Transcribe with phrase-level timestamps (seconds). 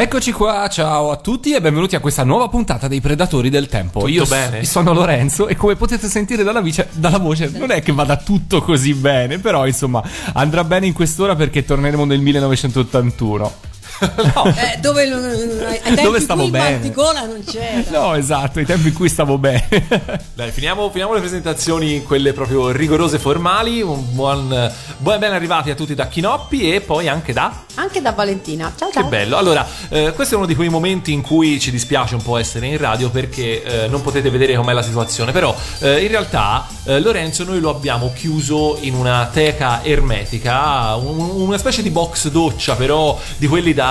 [0.00, 3.98] Eccoci qua, ciao a tutti e benvenuti a questa nuova puntata dei Predatori del Tempo.
[3.98, 4.62] Tutto Io bene?
[4.62, 8.62] sono Lorenzo e come potete sentire dalla, vice- dalla voce non è che vada tutto
[8.62, 10.00] così bene, però insomma
[10.34, 13.52] andrà bene in quest'ora perché torneremo nel 1981.
[14.58, 15.24] Eh, dove non-
[15.66, 16.76] ai tempi Dove stavo cui bene?
[16.78, 17.82] Batticola non c'era.
[17.90, 19.68] No, esatto, i tempi in cui stavo bene.
[20.34, 23.80] Dai, finiamo, finiamo le presentazioni, quelle proprio rigorose formali.
[23.82, 27.64] Un buon, buon ben arrivati a tutti da Chinoppi e poi anche da.
[27.74, 28.72] Anche da Valentina.
[28.76, 29.08] Ciao Che ciao.
[29.08, 29.36] bello.
[29.36, 32.66] Allora, eh, questo è uno di quei momenti in cui ci dispiace un po' essere
[32.66, 35.32] in radio perché eh, non potete vedere com'è la situazione.
[35.32, 41.30] Però, eh, in realtà, eh, Lorenzo noi lo abbiamo chiuso in una teca ermetica, un-
[41.40, 43.86] una specie di box doccia, però di quelli da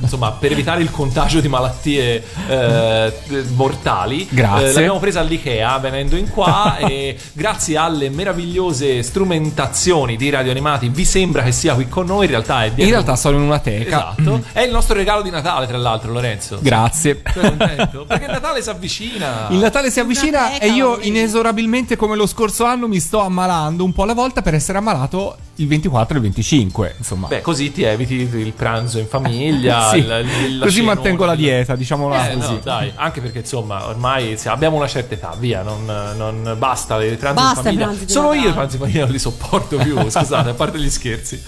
[0.00, 3.12] insomma per evitare il contagio di malattie eh,
[3.54, 4.26] mortali.
[4.30, 4.68] Grazie.
[4.68, 10.88] Eh, l'abbiamo presa all'IKEA venendo in qua e grazie alle meravigliose strumentazioni di radio animati
[10.88, 12.24] vi sembra che sia qui con noi.
[12.24, 14.14] In realtà è dietro In realtà sono in una teca.
[14.16, 14.42] Esatto.
[14.52, 16.58] È il nostro regalo di Natale, tra l'altro, Lorenzo.
[16.60, 17.22] Grazie.
[17.32, 18.04] Sei contento?
[18.06, 19.48] Perché il Natale si avvicina.
[19.50, 23.84] Il Natale si avvicina teca, e io inesorabilmente come lo scorso anno mi sto ammalando
[23.84, 27.26] un po' alla volta per essere ammalato il 24 e il 25, insomma.
[27.28, 29.88] Beh, così ti eviti il pranzo in famiglia.
[29.90, 30.94] Sì, il- la così cenone.
[30.94, 32.52] mantengo la dieta, diciamola Eh, così.
[32.52, 35.84] no, dai, anche perché insomma ormai abbiamo una certa età, via, non,
[36.16, 37.84] non basta i pranzi Basta in famiglia.
[37.86, 40.90] pranzi Solo io i pranzi in famiglia non li sopporto più, scusate, a parte gli
[40.90, 41.42] scherzi.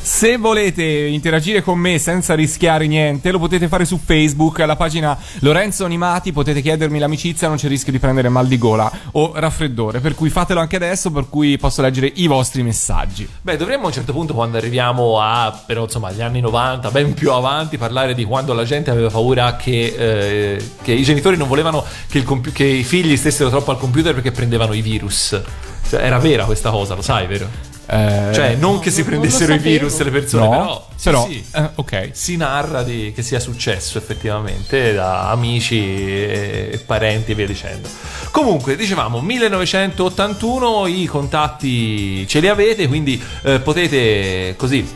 [0.00, 5.16] Se volete interagire con me senza rischiare niente, lo potete fare su Facebook, alla pagina
[5.40, 10.00] Lorenzo Animati, potete chiedermi l'amicizia, non c'è rischio di prendere mal di gola o raffreddore,
[10.00, 13.17] per cui fatelo anche adesso, per cui posso leggere i vostri messaggi.
[13.40, 17.14] Beh, dovremmo a un certo punto, quando arriviamo a, però insomma, gli anni 90, ben
[17.14, 21.48] più avanti, parlare di quando la gente aveva paura che, eh, che i genitori non
[21.48, 25.40] volevano che, compi- che i figli stessero troppo al computer perché prendevano i virus.
[25.88, 27.67] Cioè, era vera questa cosa, lo sai, vero?
[27.90, 31.26] Eh, Cioè, non no, che si prendessero i virus le persone, no, però, sì, però,
[31.26, 32.10] sì, eh, ok.
[32.12, 37.88] si narra di, che sia successo effettivamente da amici e, e parenti e via dicendo.
[38.30, 44.86] Comunque, dicevamo 1981, i contatti ce li avete, quindi eh, potete così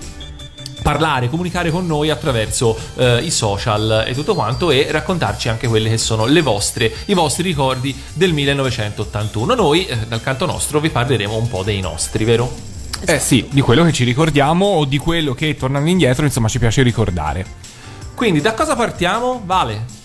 [0.83, 5.89] parlare, comunicare con noi attraverso eh, i social e tutto quanto e raccontarci anche quelle
[5.89, 9.55] che sono le vostre, i vostri ricordi del 1981.
[9.55, 12.72] Noi eh, dal canto nostro vi parleremo un po' dei nostri, vero?
[13.05, 16.59] Eh sì, di quello che ci ricordiamo o di quello che tornando indietro, insomma, ci
[16.59, 17.45] piace ricordare.
[18.15, 19.43] Quindi da cosa partiamo?
[19.45, 20.01] Vale.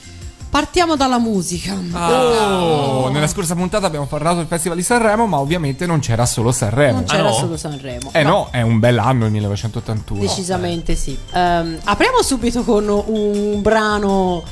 [0.50, 1.78] Partiamo dalla musica.
[1.94, 6.52] Oh, nella scorsa puntata abbiamo parlato del Festival di Sanremo, ma ovviamente non c'era solo
[6.52, 6.94] Sanremo.
[6.94, 7.34] Non c'era no?
[7.34, 8.10] solo Sanremo.
[8.14, 10.20] Eh no, è un bell'anno il 1981.
[10.22, 11.18] Decisamente sì.
[11.34, 14.44] Ehm, apriamo subito con un brano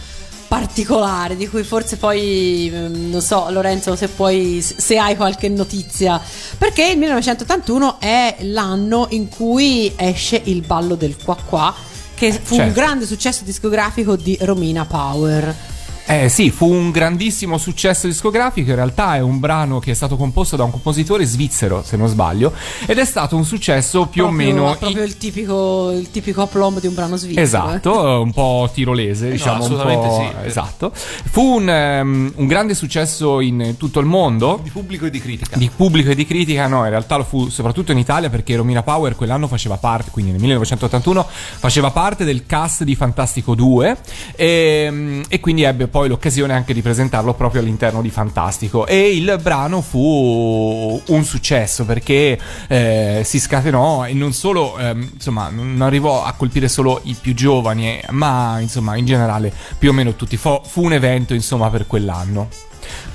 [0.58, 6.22] particolare di cui forse poi ehm, non so Lorenzo se puoi se hai qualche notizia
[6.58, 11.76] perché il 1981 è l'anno in cui esce il ballo del qua qua
[12.14, 12.74] che fu un certo.
[12.74, 15.74] grande successo discografico di Romina Power
[16.08, 20.18] Eh sì, fu un grandissimo successo discografico, in realtà è un brano che è stato
[20.18, 22.54] composto da un compositore svizzero, se non sbaglio,
[22.86, 24.76] ed è stato un successo più proprio, o meno...
[24.78, 27.44] proprio il tipico il tipico aplomb di un brano svizzero eh.
[27.44, 29.56] Esatto, un po' tirolese, diciamo.
[29.56, 30.48] un assolutamente po'- sì.
[30.48, 30.92] Esatto.
[30.94, 34.60] Fu un, ehm, un grande successo in tutto il mondo.
[34.62, 35.58] Di pubblico e di critica.
[35.58, 38.84] Di pubblico e di critica, no, in realtà lo fu soprattutto in Italia perché Romina
[38.84, 41.26] Power quell'anno faceva parte, quindi nel 1981,
[41.58, 43.98] faceva parte del cast di Fantastico 2
[44.36, 48.86] e, e quindi ebbe poi l'occasione anche di presentarlo proprio all'interno di Fantastico.
[48.86, 55.48] E il brano fu un successo perché eh, si scatenò e non solo, ehm, insomma,
[55.48, 59.94] non arrivò a colpire solo i più giovani, eh, ma insomma, in generale più o
[59.94, 60.36] meno tutti.
[60.36, 62.50] Fu, fu un evento, insomma, per quell'anno.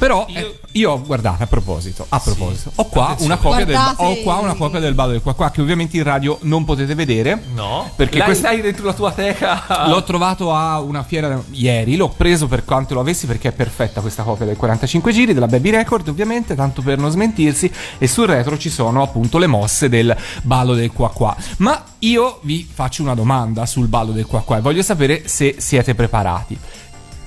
[0.01, 4.17] Però Io- eh, io, guardate, a proposito, a proposito, ho qua una copia del ho
[4.23, 7.39] qua una copia del ballo del qua qua che ovviamente in radio non potete vedere.
[7.53, 7.91] No?
[7.97, 9.87] Perché L'hai, questo- l'hai dentro la tua teca.
[9.89, 14.01] L'ho trovato a una fiera ieri, l'ho preso per quanto lo avessi perché è perfetta
[14.01, 18.27] questa copia del 45 giri della Baby Record, ovviamente, tanto per non smentirsi, e sul
[18.27, 21.37] retro ci sono appunto le mosse del ballo del qua qua.
[21.59, 25.57] Ma io vi faccio una domanda sul ballo del qua qua e voglio sapere se
[25.59, 26.59] siete preparati.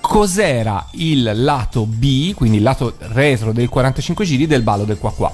[0.05, 5.13] Cos'era il lato B, quindi il lato retro del 45 giri del ballo del qua
[5.13, 5.33] qua?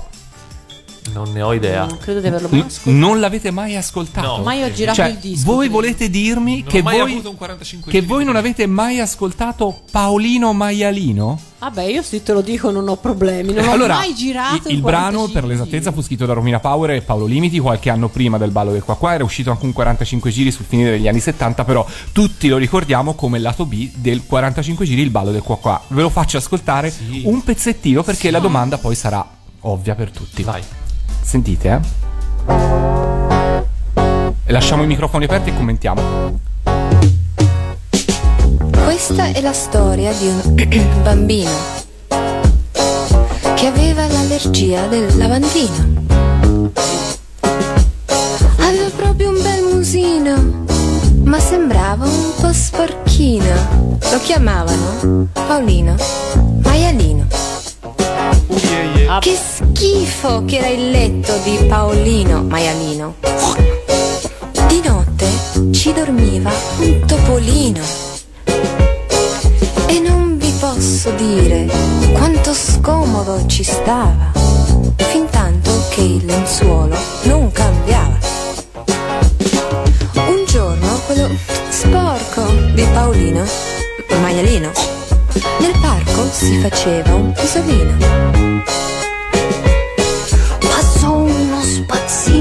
[1.13, 1.85] Non ne ho idea.
[1.85, 2.89] Non credo di averlo mai ascoltato.
[2.97, 4.37] non l'avete mai ascoltato?
[4.37, 4.43] No.
[4.43, 5.51] Ma io ho girato Cioè, il disco.
[5.51, 8.99] voi volete dirmi Non che mai voi, avuto un 45 che voi non avete mai
[8.99, 11.39] ascoltato Paolino Maialino?
[11.59, 13.51] Vabbè, io se te lo dico non ho problemi.
[13.53, 16.91] Non allora, ho mai girato il, il brano per l'esattezza fu scritto da Romina Power
[16.91, 19.73] e Paolo Limiti qualche anno prima del ballo del qua qua era uscito anche un
[19.73, 24.25] 45 giri sul finire degli anni 70 però tutti lo ricordiamo come lato B del
[24.25, 27.23] 45 giri il ballo del qua qua ve lo faccio ascoltare Sì.
[27.25, 29.27] un pezzettino perché la domanda poi sarà
[29.61, 30.61] ovvia per tutti Vai.
[31.29, 31.79] Sentite
[34.45, 36.01] eh lasciamo i microfoni aperti e commentiamo
[38.83, 41.51] Questa è la storia di un bambino
[43.53, 46.01] che aveva l'allergia del lavandino.
[48.57, 50.65] Aveva proprio un bel musino,
[51.23, 53.97] ma sembrava un po' sporchino.
[54.11, 55.95] Lo chiamavano Paolino
[56.63, 57.48] Maialino.
[59.11, 63.15] Ah, Che schifo che era il letto di Paolino Maialino.
[64.67, 65.25] Di notte
[65.71, 67.81] ci dormiva un topolino.
[69.87, 71.67] E non vi posso dire
[72.13, 74.31] quanto scomodo ci stava,
[74.97, 78.15] fin tanto che il lenzuolo non cambiava.
[80.13, 81.29] Un giorno quello
[81.69, 82.43] sporco
[82.75, 83.43] di Paolino,
[84.21, 84.69] maialino,
[85.61, 88.98] nel parco si faceva un pisolino.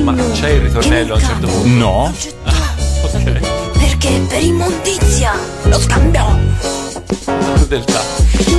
[0.08, 1.69] Ma c'è il ritornello a un certo punto?
[1.69, 2.14] no
[3.05, 3.40] Ok.
[3.78, 5.32] Perché per immondizia
[5.64, 6.34] lo scambiò.
[7.69, 8.02] Del ta-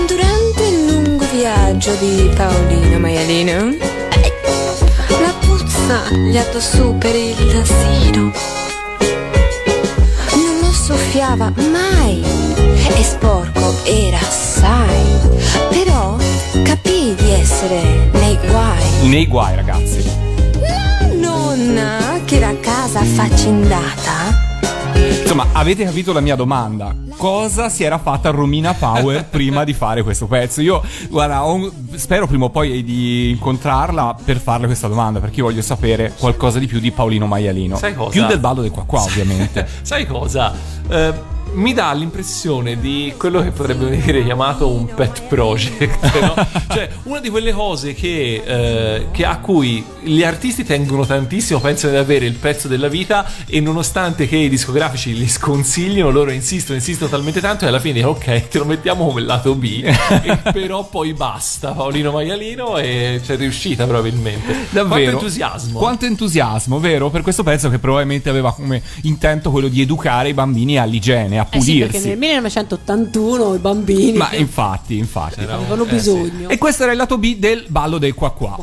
[0.05, 3.75] Durante il lungo viaggio di Paolino Maialino,
[5.21, 8.31] la puzza gli su per il nasino.
[10.35, 12.23] Non lo soffiava mai
[12.95, 15.03] e sporco era assai,
[15.71, 16.15] però
[16.63, 19.07] capì di essere nei guai.
[19.07, 20.27] nei guai ragazzi
[21.69, 24.47] nonna, che era a casa affaccendata,
[25.21, 26.93] Insomma, avete capito la mia domanda?
[27.15, 30.61] Cosa si era fatta Romina Power prima di fare questo pezzo?
[30.61, 35.45] Io, guarda, ho- spero prima o poi di incontrarla per farle questa domanda, perché io
[35.45, 37.77] voglio sapere qualcosa di più di Paolino Maialino.
[37.77, 38.09] Sai cosa?
[38.09, 39.67] Più del ballo del qua qua, ovviamente.
[39.83, 40.51] Sai cosa?
[40.87, 41.13] Eh,
[41.53, 46.47] mi dà l'impressione di quello che potrebbe venire chiamato un pet project, no?
[46.73, 51.93] cioè una di quelle cose che, eh, che a cui gli artisti tengono tantissimo, pensano
[51.93, 56.77] di avere il pezzo della vita e nonostante che i discografici li sconsigliano, loro insistono,
[56.77, 59.83] insistono talmente tanto e alla fine ok, te lo mettiamo come lato B,
[60.53, 64.67] però poi basta, Paolino Maialino e c'è riuscita probabilmente.
[64.69, 64.87] Davvero.
[64.87, 65.79] Quanto entusiasmo.
[65.79, 67.09] Quanto entusiasmo, vero?
[67.09, 71.47] Per questo pezzo che probabilmente aveva come intento quello di educare i bambini all'igiene, a
[71.49, 71.91] Eh sì, pulirsi.
[71.91, 75.41] perché nel 1981 i bambini Ma infatti, infatti.
[75.41, 75.93] avevano eh, sì.
[75.95, 76.49] bisogno.
[76.49, 78.57] E questo era il lato B del ballo del qua qua.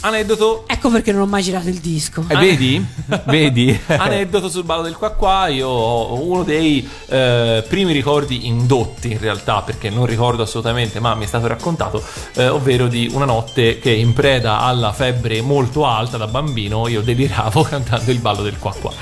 [0.00, 2.24] Aneddoto Ecco perché non ho mai girato il disco.
[2.26, 2.82] E vedi?
[3.26, 3.78] vedi?
[3.86, 9.18] Aneddoto sul ballo del qua qua, io ho uno dei eh, primi ricordi indotti in
[9.18, 12.02] realtà, perché non ricordo assolutamente, ma mi è stato raccontato,
[12.34, 17.02] eh, ovvero di una notte che in preda alla febbre molto alta da bambino io
[17.02, 18.92] deliravo cantando il ballo del qua qua.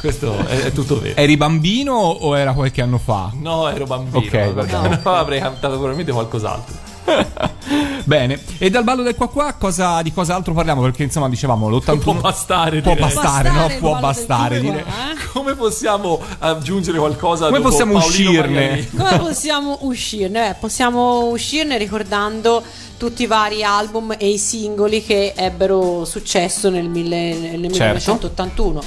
[0.00, 1.20] Questo è, è tutto vero.
[1.20, 3.30] Eri bambino o era qualche anno fa?
[3.34, 4.18] No, ero bambino.
[4.18, 5.00] Ok, bene.
[5.02, 6.91] no, avrei cantato probabilmente qualcos'altro.
[8.04, 10.82] Bene, e dal ballo del qua qua cosa, di cosa altro parliamo?
[10.82, 13.08] Perché insomma dicevamo l'81 Può bastare, può direi.
[13.12, 13.70] bastare, no?
[13.78, 14.82] Può bastare dire.
[14.82, 15.26] qua, eh?
[15.32, 18.54] Come possiamo aggiungere qualcosa Come dopo possiamo Paolino uscirne?
[18.54, 19.04] Maialino?
[19.04, 20.48] Come possiamo uscirne?
[20.48, 22.62] Beh, possiamo uscirne ricordando
[22.96, 28.18] tutti i vari album e i singoli che ebbero successo nel, mille- nel Certo.
[28.18, 28.82] 1981.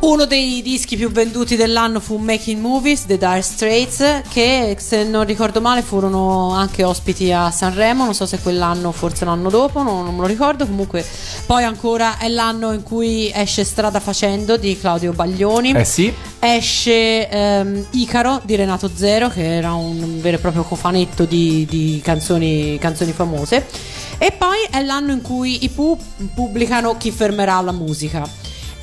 [0.00, 5.26] Uno dei dischi più venduti dell'anno fu Making Movies, The Dire Straits, che se non
[5.26, 10.04] ricordo male furono anche ospiti a Sanremo, non so se quell'anno, forse l'anno dopo, non,
[10.04, 11.04] non me lo ricordo, comunque
[11.44, 15.72] poi ancora è l'anno in cui esce Strada Facendo di Claudio Baglioni.
[15.72, 21.26] Eh sì, esce ehm, Icaro di Renato Zero che era un vero e proprio cofanetto
[21.26, 23.66] di, di canzoni, canzoni famose.
[24.16, 25.98] E poi è l'anno in cui i Pooh
[26.34, 28.39] pubblicano Chi fermerà la musica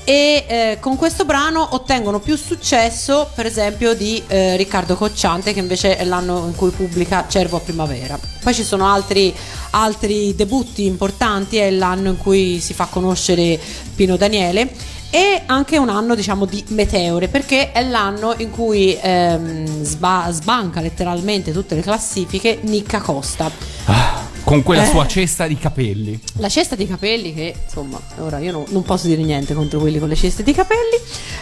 [0.09, 5.59] e eh, con questo brano ottengono più successo per esempio di eh, Riccardo Cocciante che
[5.59, 8.17] invece è l'anno in cui pubblica Cervo a Primavera.
[8.41, 9.35] Poi ci sono altri,
[9.71, 13.59] altri debutti importanti è l'anno in cui si fa conoscere
[13.95, 14.71] Pino Daniele.
[15.09, 20.79] E anche un anno diciamo di meteore perché è l'anno in cui ehm, sba- sbanca
[20.79, 24.16] letteralmente tutte le classifiche Nicca Costa
[24.47, 24.89] Con quella Eh.
[24.89, 26.17] sua cesta di capelli.
[26.37, 29.99] La cesta di capelli, che insomma, ora io non, non posso dire niente contro quelli
[29.99, 30.97] con le ceste di capelli,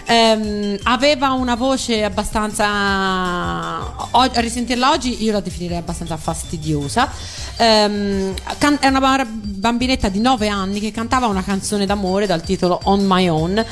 [0.07, 2.65] ehm, aveva una voce abbastanza.
[4.09, 7.07] o- a risentirla oggi io la definirei abbastanza fastidiosa.
[7.57, 12.79] Ehm, can- è una bambinetta di 9 anni che cantava una canzone d'amore dal titolo
[12.85, 13.63] On My Own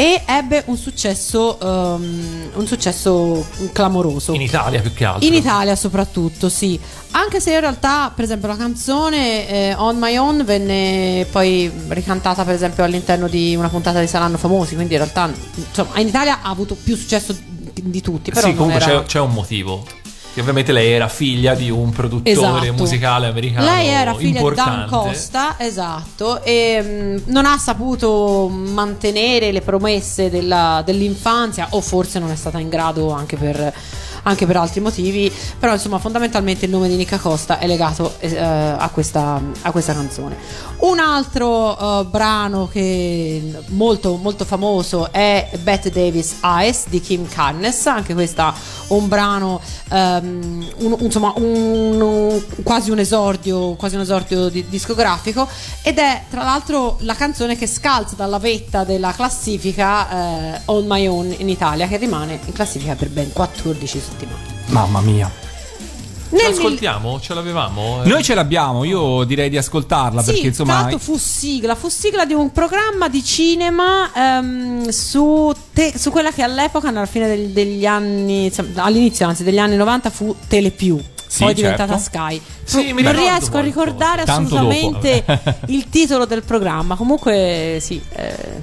[0.00, 4.32] e ebbe un successo, ehm, un successo clamoroso.
[4.32, 5.26] In Italia più che altro.
[5.26, 6.80] In Italia soprattutto, sì.
[7.10, 12.44] Anche se in realtà, per esempio, la canzone eh, On My Own venne poi ricantata,
[12.44, 14.74] per esempio, all'interno di una puntata di Saranno Famosi.
[14.74, 17.36] Quindi in realtà, insomma, in Italia ha avuto più successo
[17.74, 18.30] di, tutti.
[18.30, 19.00] Però sì, comunque era...
[19.02, 19.84] c'è, c'è un motivo.
[20.32, 22.72] Che ovviamente lei era figlia di un produttore Esatto.
[22.74, 23.64] musicale americano.
[23.66, 24.84] Lei era figlia importante.
[24.84, 26.80] di Dan Costa, esatto, e
[27.26, 32.68] mh, non ha saputo mantenere le promesse della- dell'infanzia, o forse non è stata in
[32.68, 33.72] grado anche per,
[34.24, 35.32] anche per altri motivi.
[35.58, 39.92] Però, insomma, fondamentalmente il nome di Nica Costa è legato eh, a, questa, a questa
[39.92, 40.36] canzone.
[40.78, 47.86] Un altro eh, brano che molto, molto famoso è Bette Davis Eyes di Kim Carnes,
[47.86, 48.54] anche questa
[48.88, 49.60] un brano,
[49.90, 55.46] ehm, un- insomma, un- un- quasi un esordio, quasi un esordio di- discografico
[55.82, 61.06] ed è tra l'altro la canzone che scalza dalla vetta della classifica eh, On My
[61.06, 64.09] Own in Italia, che rimane in classifica per ben 14 settimane.
[64.66, 65.30] Mamma mia.
[66.30, 67.18] Ce Nel mil- l'ascoltiamo?
[67.20, 68.04] Ce l'avevamo?
[68.04, 71.88] Eh, Noi ce l'abbiamo, io direi di ascoltarla Sì, perché insomma l'altro fu sigla, fu
[71.88, 77.26] sigla di un programma di cinema ehm, su, te- su quella che all'epoca, alla fine
[77.26, 81.02] del- degli anni, insomma, all'inizio anzi degli anni 90 fu Telepiù.
[81.26, 82.18] Sì, poi è diventata certo.
[82.18, 82.40] Sky.
[82.64, 83.60] Sì, non riesco a qualcosa.
[83.62, 85.24] ricordare Tanto assolutamente
[85.66, 86.96] il titolo del programma.
[86.96, 88.00] Comunque, sì.
[88.14, 88.62] eh,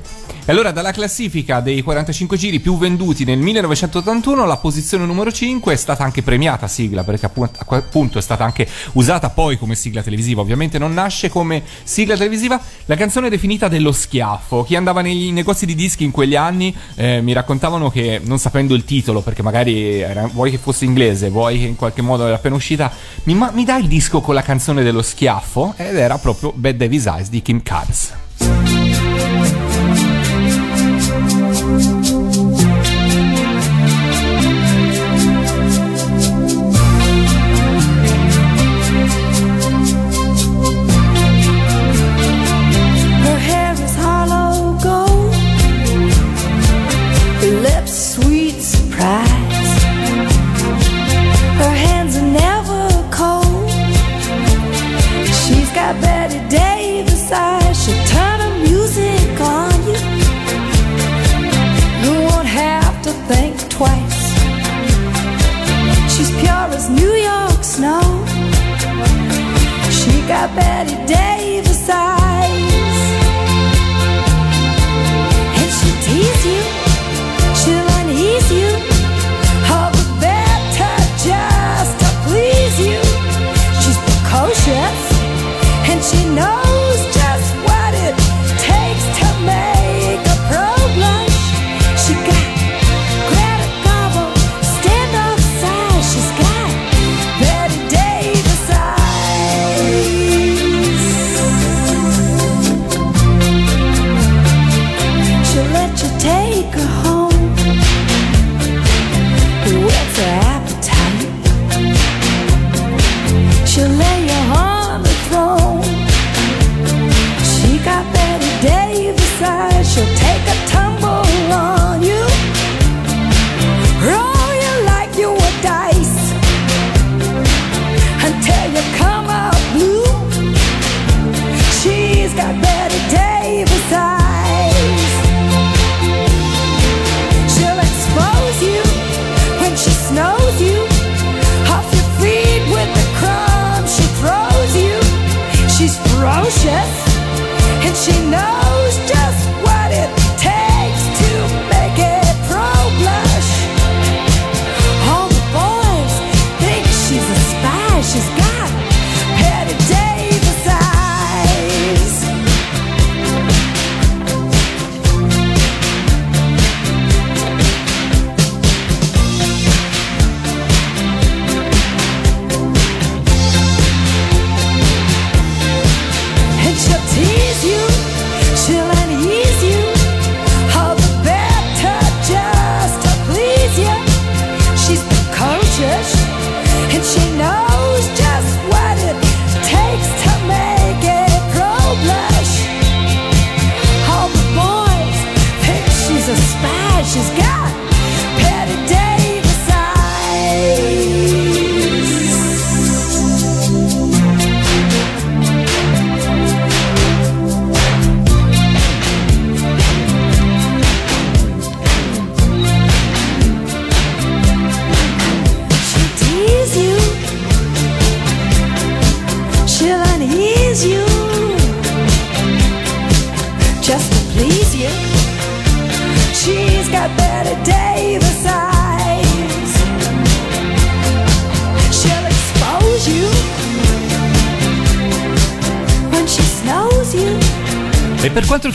[0.49, 5.73] E allora dalla classifica dei 45 giri più venduti nel 1981 la posizione numero 5
[5.73, 10.01] è stata anche premiata sigla perché appu- appunto è stata anche usata poi come sigla
[10.01, 14.63] televisiva, ovviamente non nasce come sigla televisiva, la canzone definita dello schiaffo.
[14.63, 18.73] Chi andava nei negozi di dischi in quegli anni eh, mi raccontavano che non sapendo
[18.73, 22.35] il titolo perché magari era- vuoi che fosse inglese, vuoi che in qualche modo era
[22.35, 22.89] appena uscita,
[23.23, 25.73] mi, ma- mi dai il disco con la canzone dello schiaffo?
[25.75, 28.13] Ed era proprio Bad Davis Eyes di Kim Carnes.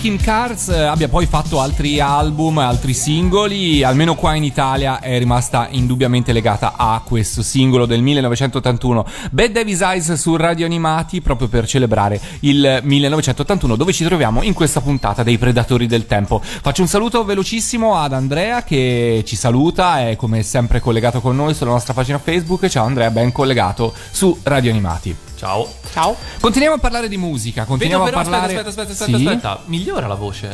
[0.02, 5.16] Kim Cars eh, abbia poi fatto altri album, altri singoli, almeno qua in Italia è
[5.16, 11.46] rimasta indubbiamente legata a questo singolo del 1981, Bad Davis Eyes su Radio Animati, proprio
[11.46, 16.40] per celebrare il 1981, dove ci troviamo in questa puntata dei Predatori del Tempo.
[16.42, 21.54] Faccio un saluto velocissimo ad Andrea che ci saluta, è come sempre collegato con noi
[21.54, 22.66] sulla nostra pagina Facebook.
[22.66, 25.31] Ciao Andrea, ben collegato su Radio Animati.
[25.42, 25.68] Ciao.
[25.92, 26.16] Ciao.
[26.40, 28.52] Continuiamo a parlare di musica, Vedo continuiamo però, a parlare...
[28.56, 29.24] aspetta, aspetta, aspetta, Sì?
[29.26, 29.68] aspetta, aspetta.
[29.68, 30.48] Migliora la voce,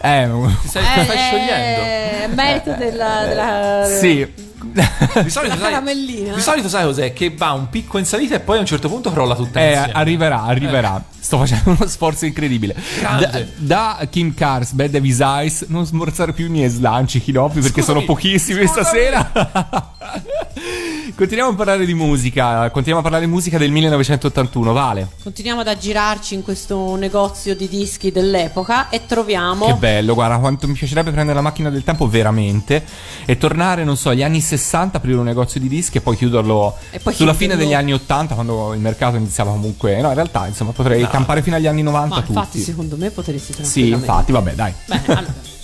[0.00, 0.22] eh?
[0.22, 0.30] Eh,
[0.62, 1.82] Ti stai, stai sciogliendo.
[1.82, 4.32] È merito della, della- sì.
[4.62, 7.12] Di solito, La sai, di solito sai cos'è?
[7.12, 9.68] Che va un picco in salita e poi a un certo punto crolla tutta Eh,
[9.72, 9.92] insieme.
[9.92, 11.02] arriverà, arriverà.
[11.18, 12.74] Sto facendo uno sforzo incredibile.
[13.00, 17.80] Da, da Kim Cars, Bad Davis Eyes, non smorzare più i miei slanci, Kinoppi, perché
[17.82, 18.84] Scusami, sono pochissimi scusami.
[18.86, 19.30] stasera.
[21.14, 22.62] Continuiamo a parlare di musica.
[22.70, 25.08] Continuiamo a parlare di musica del 1981, Vale.
[25.22, 30.66] Continuiamo ad aggirarci in questo negozio di dischi dell'epoca e troviamo Che bello, guarda quanto
[30.66, 32.82] mi piacerebbe prendere la macchina del tempo veramente
[33.26, 36.76] e tornare, non so, agli anni 60, aprire un negozio di dischi e poi chiuderlo
[36.90, 40.00] E poi sulla fine degli anni 80 quando il mercato iniziava comunque.
[40.00, 42.32] No, in realtà, insomma, potrei campare fino agli anni 90 Ma tutti.
[42.32, 43.96] infatti secondo me potresti Sì, tranquillamente.
[44.06, 44.72] infatti, vabbè, dai.
[44.86, 45.48] Bene, allora.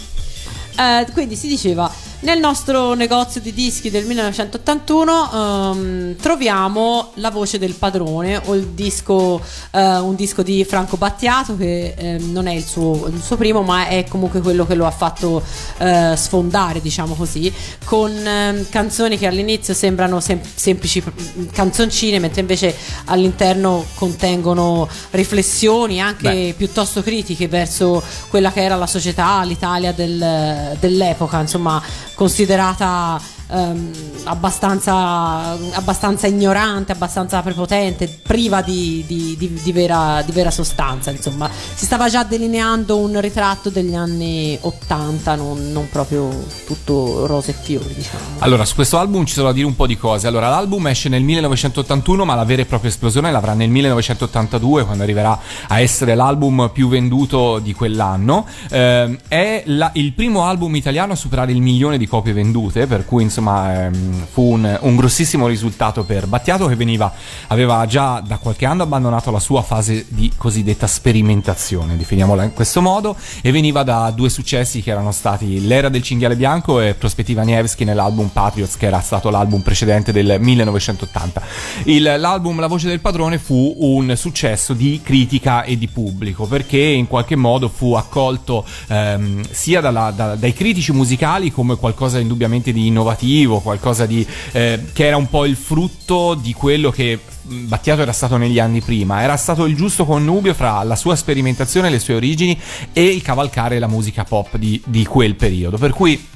[0.78, 1.90] Eh, quindi si diceva
[2.26, 8.66] nel nostro negozio di dischi del 1981 ehm, troviamo la voce del padrone o il
[8.70, 9.40] disco
[9.70, 13.62] eh, un disco di Franco Battiato che ehm, non è il suo, il suo primo
[13.62, 15.40] ma è comunque quello che lo ha fatto
[15.78, 17.52] eh, sfondare diciamo così
[17.84, 26.00] con ehm, canzoni che all'inizio sembrano sem- semplici mm, canzoncine mentre invece all'interno contengono riflessioni
[26.00, 26.54] anche Beh.
[26.56, 31.80] piuttosto critiche verso quella che era la società, l'Italia del- dell'epoca, insomma,
[32.16, 33.20] considerata
[33.50, 33.90] ehm,
[34.24, 41.10] abbastanza, abbastanza ignorante, abbastanza prepotente, priva di, di- di- di vera, di vera sostanza.
[41.10, 46.28] Insomma, si stava già delineando un ritratto degli anni 80, non, non proprio
[46.66, 48.18] tutto rose e fiori, diciamo.
[48.38, 50.26] Allora, su questo album ci sono da dire un po' di cose.
[50.26, 55.02] Allora, l'album esce nel 1981, ma la vera e propria esplosione l'avrà nel 1982, quando
[55.02, 58.46] arriverà a essere l'album più venduto di quell'anno.
[58.70, 63.04] Ehm, è la- il primo album italiano a superare il milione di copie vendute, per
[63.04, 67.12] cui insomma ehm, fu un, un grossissimo risultato per Battiato, che veniva,
[67.48, 72.80] aveva già da qualche anno abbandonato la sua fase di cosiddetta sperimentazione, definiamola in questo
[72.80, 77.42] modo, e veniva da due successi che erano stati L'era del cinghiale bianco e Prospettiva
[77.42, 81.42] Nevsky nell'album Patriots, che era stato l'album precedente del 1980.
[81.84, 86.78] Il- l'album La voce del padrone fu un successo di critica e di pubblico, perché
[86.78, 92.72] in qualche modo fu accolto ehm, sia dalla- da- dai critici musicali come qualcosa indubbiamente
[92.72, 93.24] di innovativo,
[93.60, 98.12] qualcosa di, eh, che era un po' il frutto di quello che mh, Battiato era
[98.12, 102.14] stato negli anni prima, era stato il giusto connubio fra la sua sperimentazione, le sue
[102.14, 102.58] origini
[102.92, 105.76] e il cavalcare la musica pop di, di quel periodo.
[105.78, 106.34] Per cui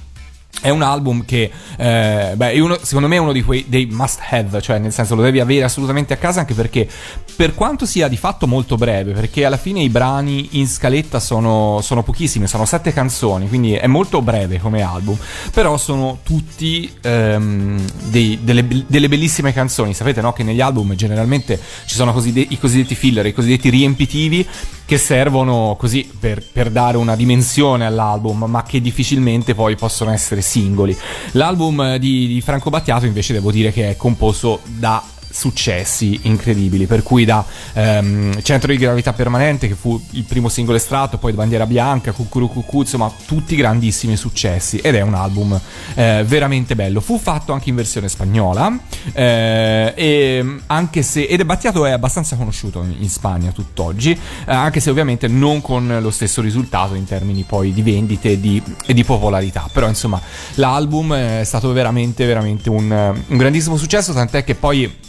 [0.61, 4.61] è un album che, eh, beh, uno- secondo me è uno quei dei must have,
[4.61, 6.87] cioè nel senso lo devi avere assolutamente a casa anche perché
[7.35, 11.81] per quanto sia di fatto molto breve, perché alla fine i brani in scaletta sono,
[11.83, 15.17] sono pochissimi, sono sette canzoni, quindi è molto breve come album,
[15.53, 20.35] però sono tutti ehm, dei- delle, delle bellissime canzoni, sapete no?
[20.35, 24.47] che negli album generalmente ci sono così i cosiddetti filler, i cosiddetti riempitivi
[24.91, 30.40] che servono così per, per dare una dimensione all'album, ma che difficilmente poi possono essere
[30.43, 30.97] singoli.
[31.33, 36.87] L'album eh, di, di Franco Battiato invece devo dire che è composto da successi incredibili
[36.87, 41.33] per cui da ehm, Centro di Gravità Permanente che fu il primo singolo estratto poi
[41.33, 45.59] Bandiera Bianca, Cucuru Cucù insomma tutti grandissimi successi ed è un album
[45.95, 47.01] eh, veramente bello.
[47.01, 48.79] Fu fatto anche in versione spagnola
[49.13, 54.19] eh, e anche se ed è Battiato è abbastanza conosciuto in, in Spagna tutt'oggi eh,
[54.53, 58.63] anche se ovviamente non con lo stesso risultato in termini poi di vendite e di,
[58.87, 59.69] e di popolarità.
[59.73, 60.21] Però insomma
[60.55, 65.09] l'album è stato veramente veramente un, un grandissimo successo tant'è che poi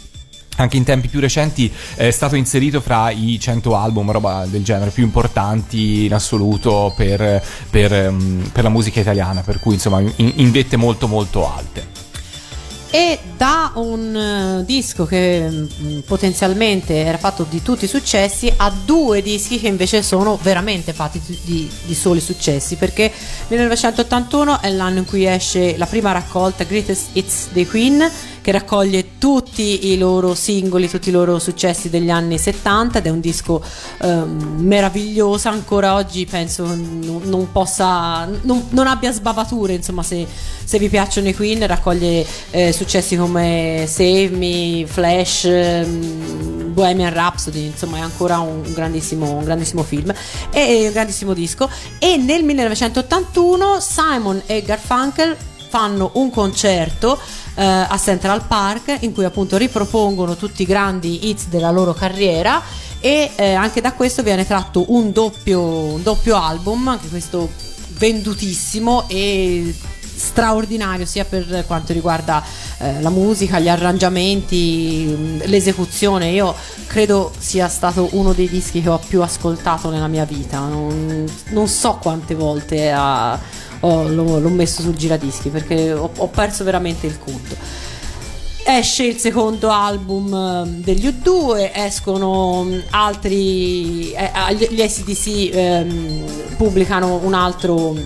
[0.56, 4.90] anche in tempi più recenti è stato inserito fra i 100 album, roba del genere,
[4.90, 10.12] più importanti in assoluto per, per, ehm, per la musica italiana, per cui insomma in,
[10.16, 12.00] in vette molto molto alte.
[12.94, 18.70] E da un eh, disco che mm, potenzialmente era fatto di tutti i successi a
[18.84, 23.10] due dischi che invece sono veramente fatti di, di- soli successi perché
[23.48, 28.10] 1981 è l'anno in cui esce la prima raccolta Greatest Hits dei Queen
[28.42, 33.08] che raccoglie tutti i loro singoli, tutti i loro successi degli anni 70 ed è
[33.08, 33.62] un disco
[34.02, 40.26] ehm, meraviglioso, ancora oggi penso non, non possa, non, non abbia sbavature, insomma se,
[40.64, 47.66] se vi piacciono i Queen raccoglie eh, successi come Save Me, Flash, ehm, Bohemian Rhapsody,
[47.66, 50.12] insomma è ancora un grandissimo, un grandissimo film
[50.50, 51.70] e un grandissimo disco.
[51.98, 55.36] E nel 1981 Simon e Garfunkel
[55.72, 57.18] fanno un concerto
[57.54, 62.60] eh, a Central Park in cui appunto ripropongono tutti i grandi hits della loro carriera
[63.00, 67.48] e eh, anche da questo viene tratto un doppio, un doppio album, anche questo
[67.96, 69.74] vendutissimo e
[70.14, 72.44] straordinario sia per quanto riguarda
[72.76, 76.28] eh, la musica, gli arrangiamenti, l'esecuzione.
[76.32, 76.54] Io
[76.86, 80.58] credo sia stato uno dei dischi che ho più ascoltato nella mia vita.
[80.58, 86.28] Non, non so quante volte ha- ho- l'ho, l'ho messo sul giradischi perché ho, ho
[86.28, 87.54] perso veramente il conto.
[88.64, 96.24] Esce il secondo album ehm, degli U2, escono mh, altri, eh, ah, gli ACDC ehm,
[96.56, 97.96] pubblicano un altro,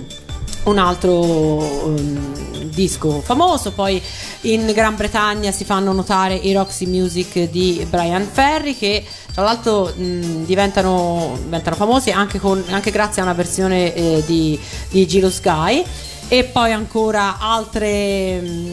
[0.63, 2.46] un altro ehm,
[2.77, 3.99] disco famoso, poi
[4.41, 9.91] in Gran Bretagna si fanno notare i Roxy Music di Brian Ferry che tra l'altro
[9.95, 14.59] mh, diventano, diventano famosi anche, con- anche grazie a una versione eh, di,
[14.89, 15.83] di Giro Sky
[16.27, 18.71] e poi ancora altre, mh,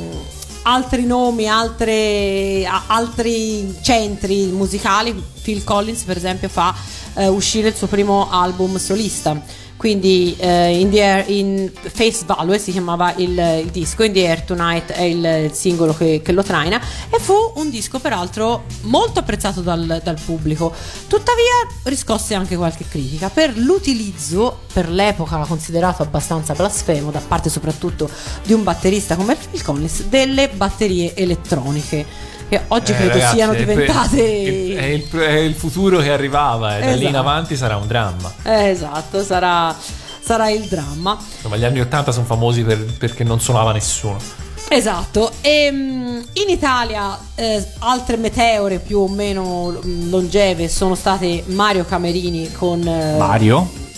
[0.64, 5.32] altri nomi, altre- altri centri musicali.
[5.42, 6.74] Phil Collins, per esempio, fa
[7.14, 9.62] eh, uscire il suo primo album solista.
[9.84, 14.40] Quindi eh, in, Air- in Face Value si chiamava il, il disco, In the Air
[14.40, 19.18] Tonight è il, il singolo che, che lo traina e fu un disco peraltro molto
[19.18, 20.72] apprezzato dal, dal pubblico.
[21.06, 28.08] Tuttavia riscosse anche qualche critica per l'utilizzo, per l'epoca considerato abbastanza blasfemo da parte soprattutto
[28.42, 33.52] di un batterista come Phil Collins, delle batterie elettroniche che oggi Eh, credo ragazzi, siano
[33.52, 34.76] è diventate...
[34.76, 37.16] È il, è il futuro che arrivava e da lì in Esatto.
[37.16, 38.32] avanti sarà un dramma.
[38.44, 39.74] Eh, esatto, sarà,
[40.20, 41.18] sarà il dramma.
[41.36, 44.42] Insomma, gli anni 80 sono famosi per- perché non suonava nessuno.
[44.66, 51.42] Esatto, e mm, in Italia eh, altre meteore più o meno mm, longeve sono state
[51.48, 52.80] Mario Camerini con...
[52.86, 53.16] eh,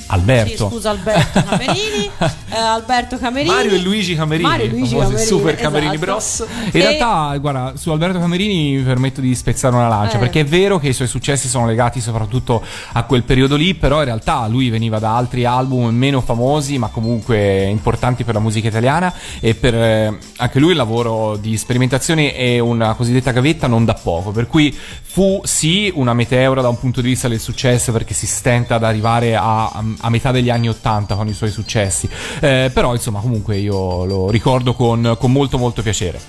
[0.09, 0.25] Mario?
[0.25, 0.69] Sì, Alberto.
[0.71, 2.11] scusa Alberto Camerini,
[2.51, 3.51] eh, Alberto Camerini.
[3.55, 6.11] Mario e Luigi Camerini, Mario e Luigi Camerini, Super Camerini esatto.
[6.13, 6.45] Bros.
[6.65, 10.21] In E- realtà, guarda, su Alberto Camerini mi permetto di spezzare una lancia, Eh.
[10.21, 13.99] perché è vero che i suoi successi sono legati soprattutto a quel periodo lì, però
[13.99, 18.69] in realtà lui veniva da altri album meno famosi, ma comunque importanti per la musica
[18.69, 23.85] italiana e per eh, anche lui il lavoro di sperimentazione e una cosiddetta gavetta non
[23.85, 27.91] da poco, per cui fu sì una meteora da un punto di vista del successo
[27.93, 32.09] perché si stenta ad arrivare a, a metà degli anni 80 con i suoi successi,
[32.41, 36.21] Eh, però insomma comunque io lo ricordo con, con molto molto piacere.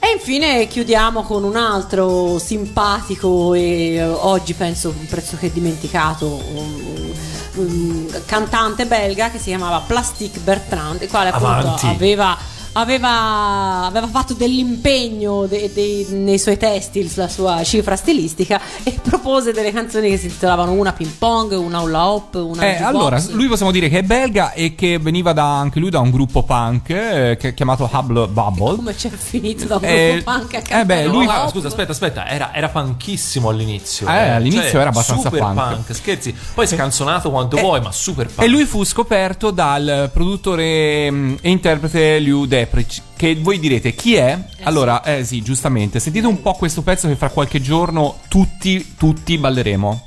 [0.00, 7.12] E infine chiudiamo con un altro simpatico e eh, oggi penso un pressoché dimenticato un,
[7.54, 11.86] un cantante belga che si chiamava Plastic Bertrand, il quale appunto Avanti.
[11.86, 12.36] aveva,
[12.80, 19.52] aveva, aveva fatto dell'impegno de- de- nei suoi testi, la sua cifra stilistica e propose
[19.52, 23.46] delle canzoni che si intitolavano una ping pong, una hula hop, una Eh, allora, lui
[23.48, 26.90] possiamo dire che è belga e che veniva da, anche lui da un gruppo punk
[26.90, 28.76] eh, che- chiamato Hubble Bubble.
[28.76, 31.50] come c'è finito da un Eh, gruppo punk a eh cantare beh, lui fa- hop?
[31.50, 34.06] scusa, aspetta, aspetta, era, era punkissimo all'inizio.
[34.06, 35.94] Eh, all'inizio era abbastanza super punk.
[35.94, 38.46] Scherzi, poi scanzonato quanto Eh, vuoi, ma super punk.
[38.46, 43.02] E lui fu scoperto dal produttore e interprete Liu Deprich.
[43.16, 44.38] Che voi direte chi è?
[44.62, 45.98] allora, eh sì, giustamente.
[45.98, 50.06] Sentite un po' questo pezzo che fra qualche giorno tutti, tutti balleremo.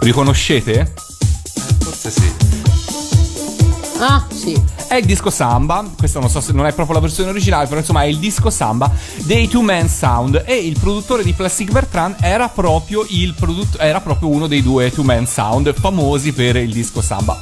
[0.00, 0.92] Riconoscete?
[1.80, 2.32] Forse sì.
[3.98, 4.69] Ah, sì.
[4.90, 7.78] È il disco Samba, questo non so se non è proprio la versione originale, però
[7.78, 12.16] insomma è il disco Samba dei Two Man Sound e il produttore di Plastic Bertrand
[12.20, 16.72] era proprio, il produtt- era proprio uno dei due Two Man Sound famosi per il
[16.72, 17.40] disco Samba.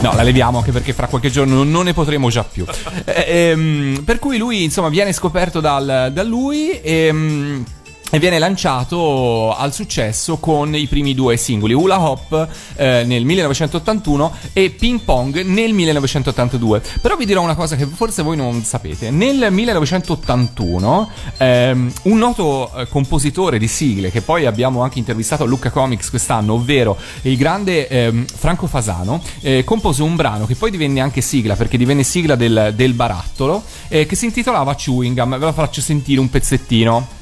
[0.00, 2.64] No, la leviamo anche perché fra qualche giorno non ne potremo già più.
[3.04, 7.64] Eh, ehm, per cui lui, insomma, viene scoperto dal- da lui e.
[8.10, 14.34] e viene lanciato al successo con i primi due singoli, Hula Hop eh, nel 1981
[14.54, 16.82] e Ping Pong nel 1982.
[17.02, 19.10] Però vi dirò una cosa che forse voi non sapete.
[19.10, 25.46] Nel 1981 ehm, un noto eh, compositore di sigle che poi abbiamo anche intervistato a
[25.46, 30.70] Lucca Comics quest'anno, ovvero il grande ehm, Franco Fasano, eh, compose un brano che poi
[30.70, 35.38] divenne anche sigla perché divenne sigla del, del barattolo eh, che si intitolava Chewing Gum.
[35.38, 37.17] Ve la faccio sentire un pezzettino.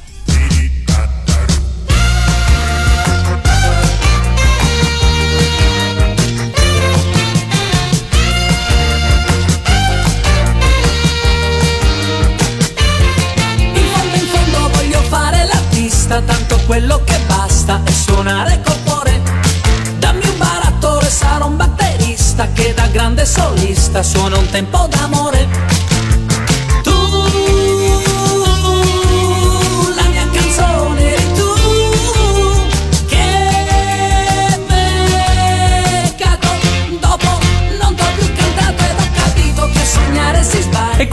[23.26, 25.75] solista, suona un tempo d'amore.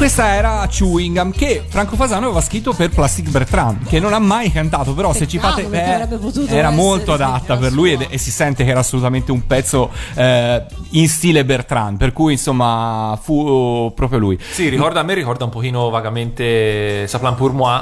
[0.03, 4.19] Questa era Chewing Gum che Franco Fasano aveva scritto per Plastic Bertrand, che non ha
[4.19, 5.63] mai cantato, però se ci fate...
[5.63, 9.47] potuto era essere, molto adatta per lui ed- e si sente che era assolutamente un
[9.47, 14.37] pezzo eh, in stile Bertrand, per cui insomma fu proprio lui.
[14.51, 17.81] Sì, ricorda, a me ricorda un pochino vagamente Saplan pour moi.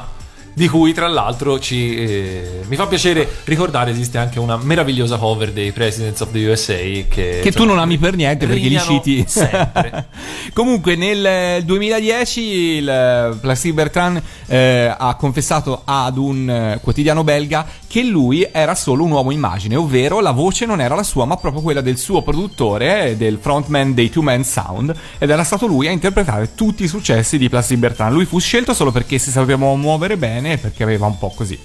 [0.53, 5.51] Di cui tra l'altro ci, eh, mi fa piacere ricordare esiste anche una meravigliosa cover
[5.53, 9.23] dei Presidents of the USA che, Che tu non ami per niente perché li citi
[9.27, 10.07] sempre.
[10.53, 17.65] Comunque nel 2010 il eh, Plastic Bertrand eh, ha confessato ad un eh, quotidiano belga
[17.87, 21.37] che lui era solo un uomo immagine, ovvero la voce non era la sua ma
[21.37, 25.65] proprio quella del suo produttore, eh, del frontman dei Two Man Sound ed era stato
[25.65, 28.13] lui a interpretare tutti i successi di Plastic Bertrand.
[28.13, 31.59] Lui fu scelto solo perché si sapeva muovere bene e perché aveva un po' così.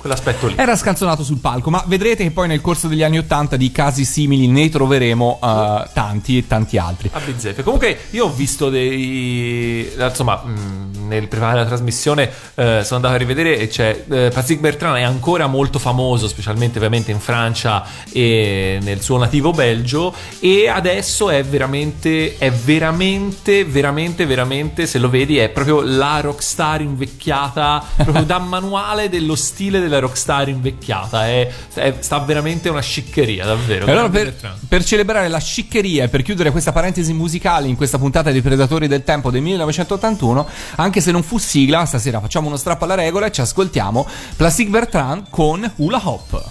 [0.00, 0.54] Quell'aspetto lì.
[0.56, 4.06] Era scanzonato sul palco, ma vedrete che poi nel corso degli anni Ottanta di casi
[4.06, 7.10] simili ne troveremo eh, tanti e tanti altri.
[7.12, 7.62] A bizzeffe.
[7.62, 9.92] Comunque, io ho visto dei.
[9.98, 14.04] Insomma, mh, nel preparare la trasmissione eh, sono andato a rivedere e c'è.
[14.10, 19.50] Eh, Patrick Bertrand è ancora molto famoso, specialmente ovviamente in Francia e nel suo nativo
[19.50, 20.14] Belgio.
[20.38, 22.38] E adesso è veramente.
[22.38, 24.86] È veramente, veramente, veramente.
[24.86, 27.84] Se lo vedi, è proprio la rockstar invecchiata.
[27.96, 31.26] Proprio da manuale dello stile della rockstar invecchiata.
[31.26, 33.86] È, è- sta veramente una sciccheria, davvero.
[33.86, 34.34] Allora per,
[34.66, 38.88] per celebrare la sciccheria e per chiudere questa parentesi musicale in questa puntata di Predatori
[38.88, 43.26] del Tempo del 1981, anche se non fu sigla, stasera facciamo uno strappo alla regola
[43.26, 46.50] e ci ascoltiamo Plastic Bertrand con Hula Hop.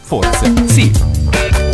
[0.00, 1.67] Forse, sì.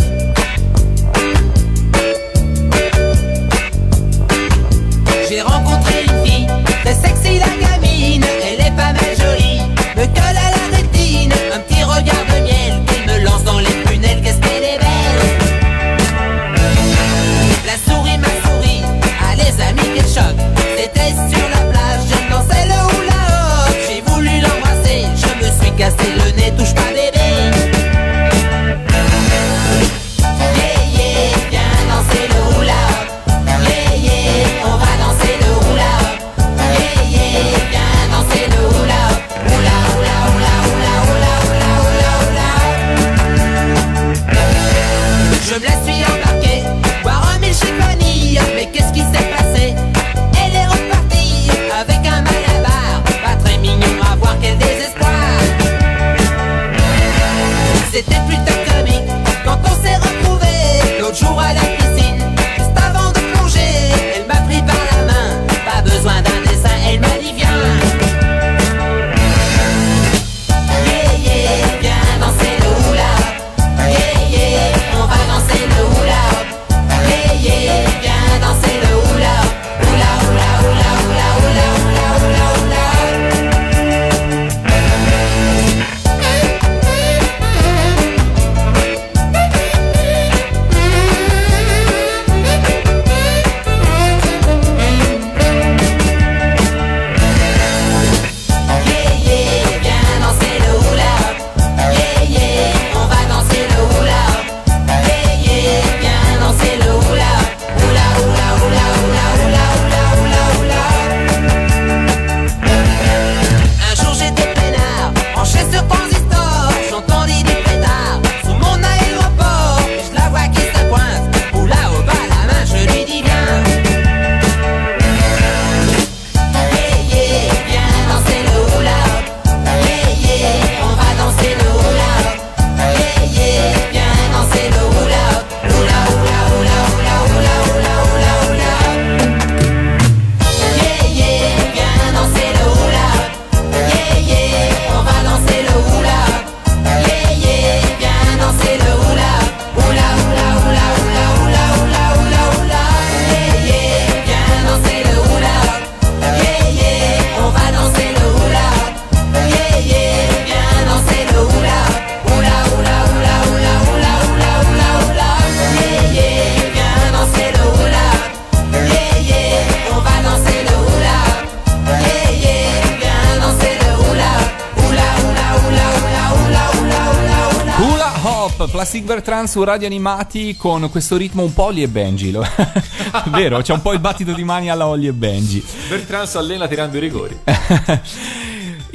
[179.15, 182.33] Bertrand su Radio Animati con questo ritmo un po' Ollie e Benji.
[182.33, 182.45] lo-
[183.31, 183.61] Vero?
[183.63, 185.65] C'è un po' il battito di mani alla Ollie e Benji.
[185.89, 187.39] Bertrand si allena tirando i rigori.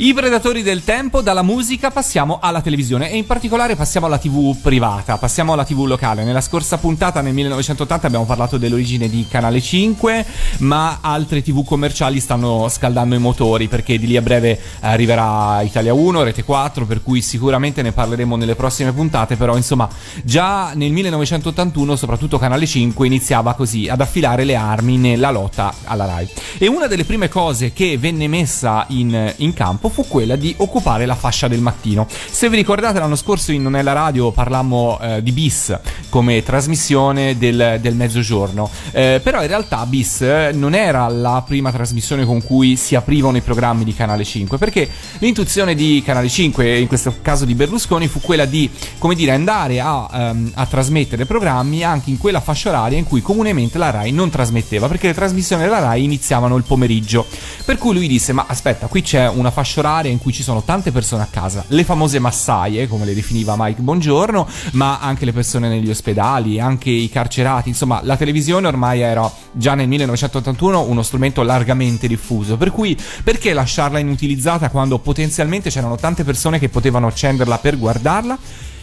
[0.01, 4.55] I predatori del tempo, dalla musica passiamo alla televisione e in particolare passiamo alla TV
[4.55, 6.23] privata, passiamo alla TV locale.
[6.23, 10.25] Nella scorsa puntata, nel 1980, abbiamo parlato dell'origine di Canale 5,
[10.59, 15.93] ma altre TV commerciali stanno scaldando i motori perché di lì a breve arriverà Italia
[15.93, 19.89] 1, Rete 4, per cui sicuramente ne parleremo nelle prossime puntate, però insomma
[20.23, 26.05] già nel 1981 soprattutto Canale 5 iniziava così ad affilare le armi nella lotta alla
[26.05, 26.29] RAI.
[26.57, 31.05] E una delle prime cose che venne messa in, in campo fu quella di occupare
[31.05, 32.07] la fascia del mattino.
[32.09, 37.77] Se vi ricordate l'anno scorso in Nella Radio parlammo eh, di BIS come trasmissione del,
[37.81, 42.75] del mezzogiorno, Eh, però in realtà BIS eh, non era la prima trasmissione con cui
[42.75, 47.45] si aprivano i programmi di Canale 5, perché l'intuizione di Canale 5, in questo caso
[47.45, 52.17] di Berlusconi, fu quella di, come dire, andare a, ehm, a trasmettere programmi anche in
[52.17, 56.03] quella fascia oraria in cui comunemente la RAI non trasmetteva, perché le trasmissioni della RAI
[56.03, 57.25] iniziavano il pomeriggio.
[57.65, 60.61] Per cui lui disse: Ma aspetta, qui c'è una fascia oraria in cui ci sono
[60.63, 65.33] tante persone a casa, le famose massaie, come le definiva Mike Bongiorno, ma anche le
[65.33, 67.69] persone negli ospedali, anche i carcerati.
[67.69, 72.57] Insomma, la televisione ormai era già nel 1981 uno strumento largamente diffuso.
[72.57, 78.37] Per cui, perché lasciarla inutilizzata quando potenzialmente c'erano tante persone che potevano accenderla per guardarla?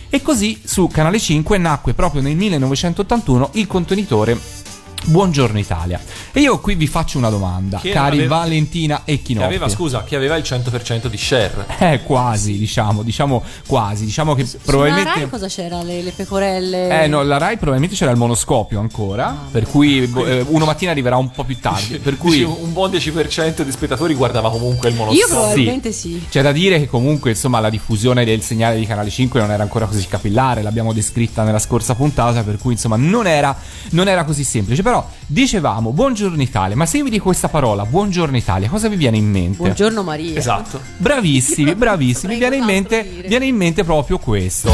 [0.08, 4.65] E così su Canale 5 nacque proprio nel 1981 il contenitore
[5.04, 6.00] Buongiorno Italia.
[6.32, 9.46] E io qui vi faccio una domanda, Che cari aveva- Valentina e Che Chinoppi.
[9.46, 11.64] aveva, scusa, che aveva il 100% di share.
[11.78, 15.10] Eh, quasi, diciamo, diciamo quasi, diciamo che Sulla probabilmente...
[15.20, 15.80] Rai cosa c'era?
[15.82, 17.04] Le, le pecorelle?
[17.04, 20.90] Eh no, la Rai probabilmente c'era il monoscopio ancora, per cui boh, eh, uno mattina
[20.90, 22.42] arriverà un po' più tardi, per cui...
[22.42, 25.24] Un buon 10% di spettatori guardava comunque il monoscopio.
[25.24, 26.26] Io probabilmente sì.
[26.28, 29.62] C'è da dire che comunque insomma la diffusione del segnale di Canale 5 non era
[29.62, 33.56] ancora così capillare, l'abbiamo descritta nella scorsa puntata, per cui insomma non era,
[33.90, 34.82] non era così semplice.
[34.86, 38.94] Però dicevamo buongiorno Italia, ma se io vi dico questa parola, buongiorno Italia, cosa vi
[38.94, 39.56] viene in mente?
[39.56, 40.38] Buongiorno Maria.
[40.38, 40.80] Esatto.
[40.98, 43.26] Bravissimi, bravissimi, mi Prego, viene in, mente, dire?
[43.26, 44.72] viene in mente proprio questo.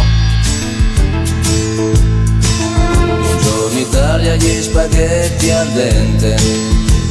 [3.21, 6.37] Buongiorno Italia, gli spaghetti al dente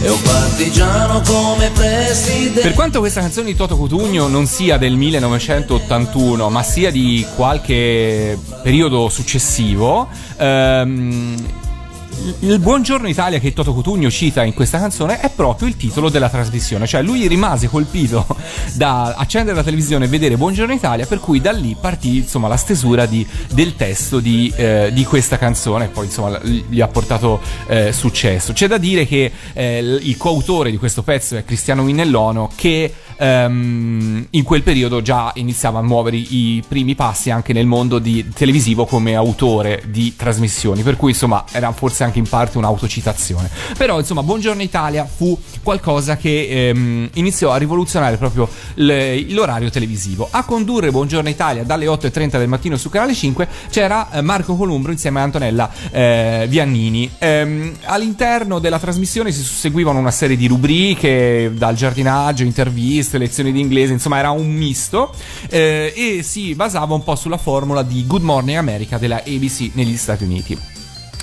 [0.04, 2.62] e un partigiano come presidente.
[2.62, 8.38] Per quanto questa canzone di Toto Cutugno non sia del 1981, ma sia di qualche
[8.62, 11.61] periodo successivo, ehm,
[12.39, 16.29] il Buongiorno Italia che Toto Cutugno cita in questa canzone è proprio il titolo della
[16.29, 18.25] trasmissione, cioè lui rimase colpito
[18.75, 22.57] da accendere la televisione e vedere Buongiorno Italia, per cui da lì partì insomma la
[22.57, 27.41] stesura di- del testo di, eh, di questa canzone e poi insomma gli ha portato
[27.67, 28.53] eh, successo.
[28.53, 34.27] C'è da dire che eh, il coautore di questo pezzo è Cristiano Minellono che ehm,
[34.31, 38.86] in quel periodo già iniziava a muovere i primi passi anche nel mondo di- televisivo
[38.86, 43.50] come autore di trasmissioni, per cui insomma era forse anche in parte un'autocitazione.
[43.78, 50.28] Però insomma Buongiorno Italia fu qualcosa che ehm, iniziò a rivoluzionare proprio l- l'orario televisivo.
[50.30, 54.91] A condurre Buongiorno Italia dalle 8.30 del mattino su Canale 5 c'era eh, Marco Columbro
[54.91, 57.10] insieme a Antonella eh, Viannini.
[57.17, 63.60] Ehm, all'interno della trasmissione si susseguivano una serie di rubriche, dal giardinaggio, interviste, lezioni di
[63.60, 65.13] inglese, insomma era un misto
[65.50, 69.97] eh, e si basava un po' sulla formula di Good Morning America della ABC negli
[69.97, 70.70] Stati Uniti.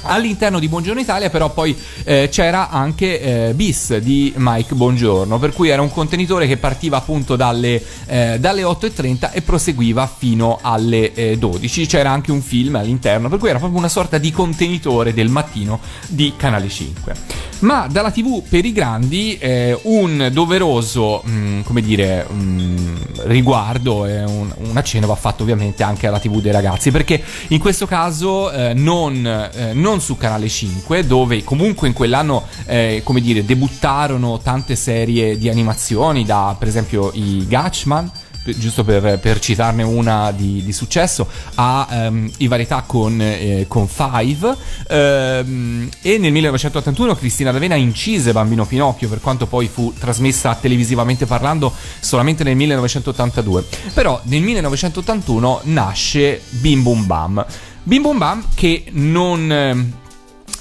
[0.09, 5.53] All'interno di Buongiorno Italia però poi eh, c'era anche eh, Bis di Mike Bongiorno, per
[5.53, 11.12] cui era un contenitore che partiva appunto dalle, eh, dalle 8.30 e proseguiva fino alle
[11.12, 11.87] eh, 12.
[11.87, 15.79] C'era anche un film all'interno, per cui era proprio una sorta di contenitore del mattino
[16.07, 17.14] di Canale 5.
[17.61, 24.23] Ma dalla TV per i grandi eh, un doveroso, mh, come dire, mh, riguardo e
[24.23, 28.53] un, un accenno va fatto ovviamente anche alla TV dei ragazzi, perché in questo caso
[28.53, 34.39] eh, non, eh, non su Canale 5, dove comunque in quell'anno, eh, come dire, debuttarono
[34.39, 38.09] tante serie di animazioni, da per esempio i Gatchman
[38.57, 43.88] giusto per, per citarne una di, di successo, ha ehm, i varietà con, eh, con
[43.88, 44.57] Five
[44.88, 51.26] ehm, e nel 1981 Cristina D'Avena incise Bambino Pinocchio per quanto poi fu trasmessa televisivamente
[51.26, 53.64] parlando solamente nel 1982.
[53.94, 57.46] Però nel 1981 nasce Bim Bum Bam.
[57.82, 59.51] Bim Bum Bam che non...
[59.51, 59.92] ehm,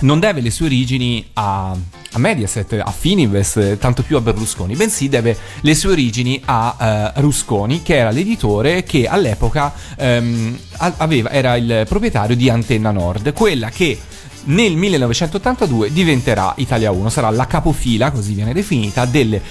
[0.01, 1.75] non deve le sue origini a,
[2.11, 7.21] a Mediaset, a Fininvest, tanto più a Berlusconi, bensì deve le sue origini a eh,
[7.21, 13.69] Rusconi, che era l'editore che all'epoca ehm, aveva, era il proprietario di Antenna Nord, quella
[13.69, 13.99] che
[14.47, 19.41] nel 1982 diventerà Italia 1, sarà la capofila, così viene definita, delle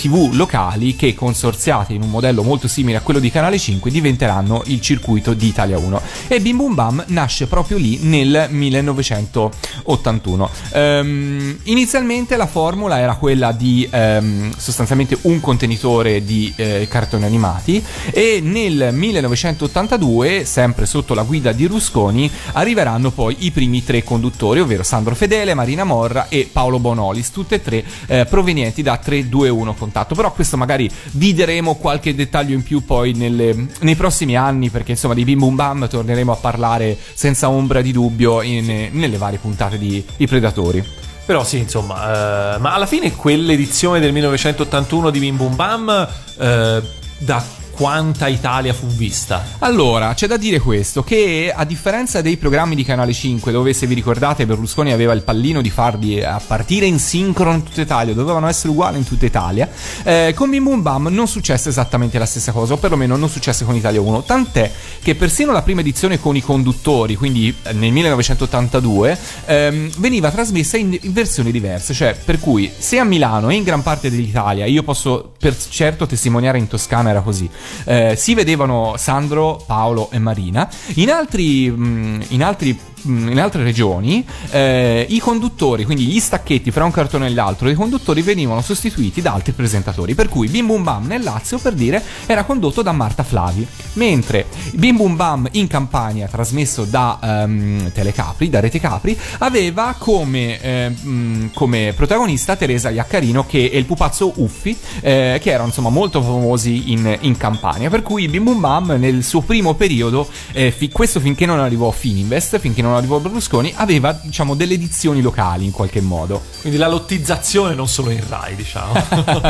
[0.00, 4.62] TV locali che consorziate in un modello molto simile a quello di Canale 5 diventeranno
[4.66, 10.50] il circuito di Italia 1 e Bim Bum Bam nasce proprio lì nel 1981.
[10.72, 17.84] Ehm, inizialmente la formula era quella di ehm, sostanzialmente un contenitore di eh, cartoni animati
[18.10, 24.60] e nel 1982, sempre sotto la guida di Rusconi, arriveranno poi i primi tre conduttori,
[24.60, 29.88] ovvero Sandro Fedele, Marina Morra e Paolo Bonolis, tutte e tre eh, provenienti da 321
[29.90, 30.14] Contatto.
[30.14, 34.92] Però questo magari vi daremo qualche dettaglio in più poi nelle- nei prossimi anni, perché
[34.92, 39.38] insomma di Bim Bum Bam torneremo a parlare senza ombra di dubbio in- nelle varie
[39.38, 40.82] puntate di I Predatori.
[41.26, 46.82] Però sì, insomma, eh, ma alla fine quell'edizione del 1981 di Bim Bum Bam, eh,
[47.18, 47.44] da
[47.80, 49.42] quanta Italia fu vista?
[49.60, 53.86] Allora, c'è da dire questo, che a differenza dei programmi di Canale 5, dove se
[53.86, 58.12] vi ricordate Berlusconi aveva il pallino di farli a partire in sincrono in tutta Italia,
[58.12, 59.66] dovevano essere uguali in tutta Italia,
[60.02, 63.64] eh, con Bim Bum Bam non successe esattamente la stessa cosa, o perlomeno non successe
[63.64, 64.70] con Italia 1, tant'è
[65.00, 70.76] che persino la prima edizione con i conduttori, quindi eh, nel 1982, ehm, veniva trasmessa
[70.76, 74.66] in, in versioni diverse, cioè per cui se a Milano e in gran parte dell'Italia,
[74.66, 77.48] io posso per certo testimoniare in Toscana era così,
[77.84, 80.68] eh, si vedevano Sandro, Paolo e Marina.
[80.94, 86.84] In altri, mh, in altri in altre regioni eh, i conduttori, quindi gli stacchetti fra
[86.84, 90.14] un cartone e l'altro, i conduttori venivano sostituiti da altri presentatori.
[90.14, 94.46] Per cui Bim Bum Bam nel Lazio, per dire, era condotto da Marta Flavi, mentre
[94.72, 100.88] Bim Bum Bam in Campania, trasmesso da ehm, Telecapri, da Rete Capri, aveva come, eh,
[100.88, 106.22] mh, come protagonista Teresa Iaccarino che è il pupazzo Uffi, eh, che erano insomma molto
[106.22, 107.90] famosi in, in Campania.
[107.90, 111.90] Per cui Bim Bum Bam nel suo primo periodo, eh, fi- questo finché non arrivò
[111.90, 116.42] Fininvest, finché non arrivò Berlusconi, aveva diciamo delle edizioni locali in qualche modo.
[116.60, 118.92] Quindi la lottizzazione non solo in Rai, diciamo.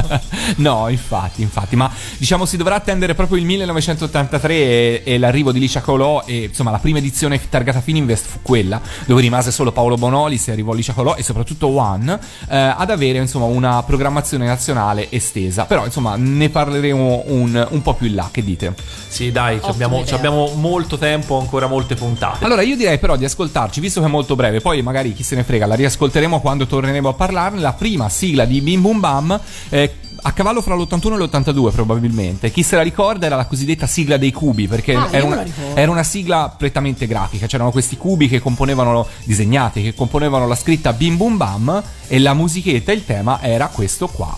[0.56, 5.58] no, infatti, infatti, ma diciamo si dovrà attendere proprio il 1983 e, e l'arrivo di
[5.58, 9.96] Licia Colò e insomma la prima edizione targata Fininvest fu quella, dove rimase solo Paolo
[9.96, 12.18] Bonolis e arrivò Licia Colò e soprattutto One
[12.48, 15.64] eh, ad avere insomma una programmazione nazionale estesa.
[15.64, 18.74] Però insomma ne parleremo un, un po' più in là, che dite?
[19.20, 22.44] sì, dai, ci abbiamo, abbiamo molto tempo, ancora molte puntate.
[22.44, 25.34] Allora io direi però di ascoltarci, visto che è molto breve, poi magari chi se
[25.36, 29.40] ne frega, la riascolteremo quando torneremo a parlarne, la prima sigla di Bim Bum Bam.
[29.70, 32.50] eh, a cavallo fra l'81 e l'82 probabilmente.
[32.50, 35.90] Chi se la ricorda era la cosiddetta sigla dei cubi, perché Ah, era, una, era
[35.90, 37.46] una sigla prettamente grafica.
[37.46, 42.34] C'erano questi cubi che componevano, disegnati, che componevano la scritta Bim Bum Bam e la
[42.34, 44.36] musichetta, il tema era questo qua.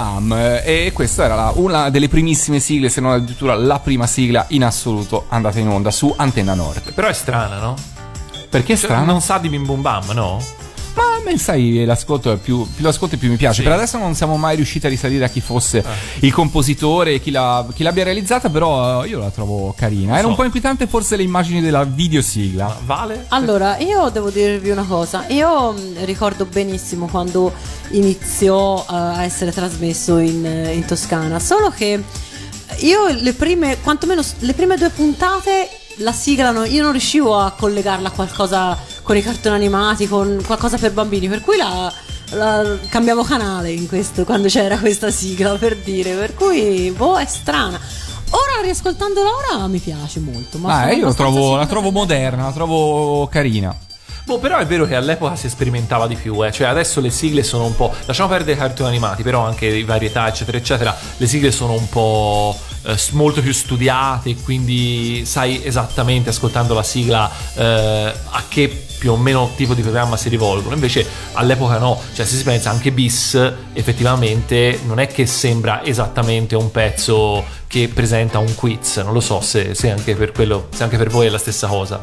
[0.00, 4.06] Bam eh, e questa era la- una delle primissime sigle, se non addirittura la prima
[4.06, 6.92] sigla in assoluto andata in onda su Antenna Nord.
[6.94, 7.74] Però è strana, no?
[8.48, 9.04] Perché è Cioè, strano?
[9.04, 10.38] Non sa di Bim Bum Bam, no?
[10.94, 13.58] Ma a me sai, l'ascolto è più, più l'ascolto più mi piace.
[13.58, 13.62] Sì.
[13.62, 15.90] Per adesso non siamo mai riusciti a risalire a chi fosse Ah.
[16.20, 20.14] il compositore e chi, l'ha- chi l'abbia realizzata, però eh, io la trovo carina.
[20.14, 20.28] Era so.
[20.28, 22.64] un po' inquietante forse le immagini della videosigla.
[22.66, 23.24] Ma vale?
[23.28, 25.24] Allora, io devo dirvi una cosa.
[25.28, 27.52] Io mh, ricordo benissimo quando
[27.90, 31.38] iniziò eh, a essere trasmesso in, in Toscana.
[31.38, 32.02] Solo che
[32.78, 35.68] io le prime, quantomeno le prime due puntate,
[35.98, 38.76] la sigla no- io non riuscivo a collegarla a qualcosa
[39.10, 41.26] con i cartoni animati, con qualcosa per bambini.
[41.28, 41.92] Per cui la.
[42.30, 47.26] la- cambiamo canale in questo quando c'era questa sigla per dire per cui boh è
[47.26, 47.76] strana
[48.30, 52.52] ora riascoltandola ora mi piace molto ma Ah, io la trovo, la trovo moderna, la
[52.52, 53.76] trovo carina.
[54.22, 56.52] Boh, però è vero che all'epoca si sperimentava di più, eh.
[56.52, 57.92] cioè adesso le sigle sono un po'.
[58.04, 60.96] Lasciamo perdere i cartoni animati, però anche i varietà, eccetera, eccetera.
[61.16, 67.30] Le sigle sono un po' eh, molto più studiate, quindi sai esattamente ascoltando la sigla
[67.54, 70.74] eh, a che più o meno tipo di programma si rivolgono.
[70.74, 73.34] Invece all'epoca no, cioè se si pensa anche bis,
[73.72, 78.98] effettivamente non è che sembra esattamente un pezzo che presenta un quiz.
[78.98, 81.66] Non lo so se, se anche per quello, se anche per voi è la stessa
[81.66, 82.00] cosa.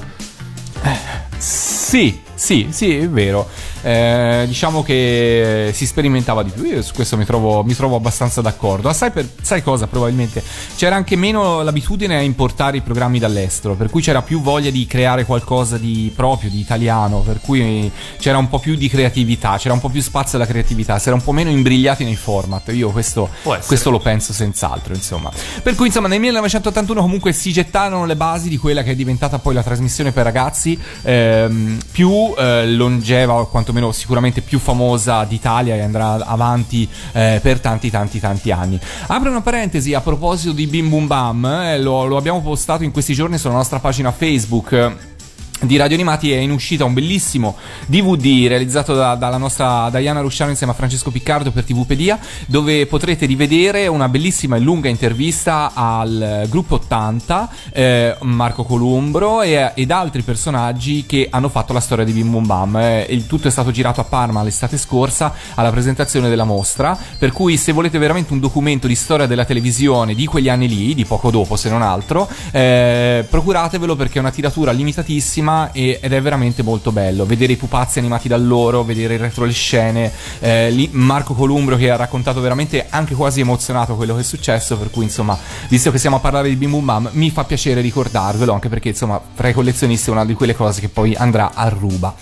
[1.38, 3.50] Sì, Sì, sì, è vero.
[3.82, 6.66] Eh, diciamo che si sperimentava di più.
[6.66, 8.94] Io su questo mi trovo, mi trovo abbastanza d'accordo.
[8.94, 9.88] Sai, per- sai cosa?
[9.88, 10.44] Probabilmente
[10.76, 14.86] c'era anche meno l'abitudine a importare i programmi dall'estero, per cui c'era più voglia di
[14.86, 19.74] creare qualcosa di proprio, di italiano, per cui c'era un po' più di creatività, c'era
[19.74, 22.72] un po' più spazio alla creatività, si era un po' meno imbrigliati nei format.
[22.72, 23.30] Io questo,
[23.66, 25.32] questo lo penso senz'altro, insomma.
[25.64, 29.40] Per cui, insomma, nel 1981 comunque si gettarono le basi di quella che è diventata
[29.40, 35.76] poi la trasmissione per ragazzi ehm, più eh, longeva, o quantomeno sicuramente più famosa d'Italia
[35.76, 38.80] e andrà avanti eh, per tanti, tanti, tanti anni.
[39.08, 42.92] Apro una parentesi a proposito di Bim Bum Bam, eh, lo, lo abbiamo postato in
[42.92, 45.16] questi giorni sulla nostra pagina Facebook.
[45.62, 47.56] Di Radio Animati è in uscita un bellissimo
[47.88, 53.26] DVD realizzato da- dalla nostra Diana Rusciano insieme a Francesco Piccardo per TVpedia dove potrete
[53.26, 60.22] rivedere una bellissima e lunga intervista al gruppo 80 eh, Marco Columbro e- ed altri
[60.22, 62.78] personaggi che hanno fatto la storia di Bim Bum Bam.
[62.78, 67.32] Eh, il tutto è stato girato a Parma l'estate scorsa alla presentazione della mostra per
[67.32, 71.06] cui se volete veramente un documento di storia della televisione di quegli anni lì di
[71.06, 76.22] poco dopo se non altro eh, procuratevelo perché è una tiratura limitatissima e- ed è
[76.22, 77.26] veramente molto bello.
[77.26, 81.76] Vedere i pupazzi animati da loro vedere il retro le scene eh, lì Marco Columbro
[81.76, 85.38] che ha raccontato veramente anche quasi emozionato quello che è successo per cui insomma
[85.70, 88.90] visto che siamo a parlare di Bim Bum Bam mi fa piacere ricordarvelo anche perché
[88.90, 92.16] insomma tra i collezionisti è una di quelle cose che poi andrà a ruba.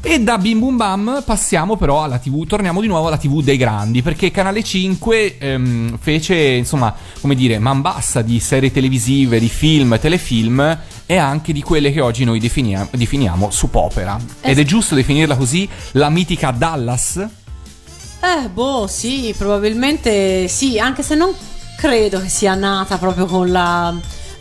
[0.00, 3.56] E da Bim Bum Bam passiamo però alla TV, torniamo di nuovo alla TV dei
[3.56, 9.48] grandi, perché Canale 5 ehm, fece, insomma, come dire, man bassa di serie televisive, di
[9.48, 10.78] film, telefilm
[11.10, 14.20] e anche di quelle che oggi noi definia- definiamo soap opera.
[14.42, 17.16] Ed è giusto definirla così, la mitica Dallas?
[17.16, 21.32] Eh, boh, sì, probabilmente sì, anche se non
[21.78, 23.94] credo che sia nata proprio con la.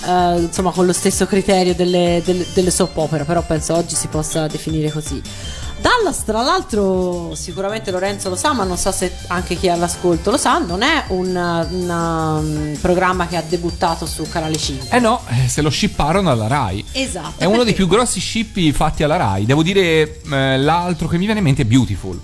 [0.06, 4.08] eh, insomma, con lo stesso criterio delle, delle, delle soap opera, però penso oggi si
[4.08, 5.22] possa definire così.
[5.80, 10.32] Dallas, tra l'altro, sicuramente Lorenzo lo sa, ma non so se anche chi è all'ascolto
[10.32, 14.96] lo sa, non è un, un programma che ha debuttato su Canale 5.
[14.96, 16.84] Eh no, eh, se lo shipparono alla Rai.
[16.92, 17.40] Esatto.
[17.40, 19.46] È uno dei più grossi shippi fatti alla Rai.
[19.46, 22.20] Devo dire, eh, l'altro che mi viene in mente è Beautiful.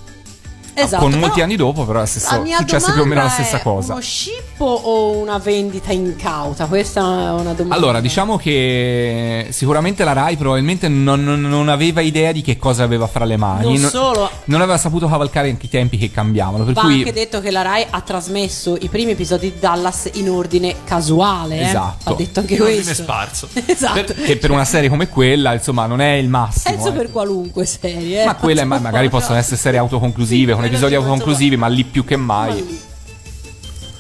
[0.75, 2.03] Esatto, Con molti anni dopo, però
[2.43, 3.93] mia successe più o meno la stessa è cosa.
[3.93, 6.65] Uno scippo o una vendita incauta?
[6.65, 7.75] Questa è una domanda.
[7.75, 12.83] Allora, diciamo che sicuramente la Rai probabilmente non, non- non aveva idea di che cosa
[12.83, 13.77] aveva fra le mani.
[13.77, 14.29] Non solo.
[14.45, 16.63] non aveva saputo cavalcare anche i tempi che cambiavano.
[16.63, 16.93] Per Va cui.
[16.99, 21.59] anche detto che la Rai ha trasmesso i primi episodi di Dallas in ordine casuale.
[21.59, 21.63] eh.
[21.65, 22.11] Esatto.
[22.11, 23.03] Ha detto anche In ordine questo.
[23.03, 23.47] sparso.
[23.65, 24.01] esatto.
[24.13, 26.73] Per- Che per una serie come quella, insomma, non è il massimo.
[26.75, 26.93] Penso eh.
[26.93, 28.21] per qualunque serie.
[28.23, 28.25] eh.
[28.25, 31.83] Ma quelle ma- magari possono essere serie autoconclusive, Sì, con episodi sì, autoconclusivi, ma lì
[31.83, 32.91] più che mai.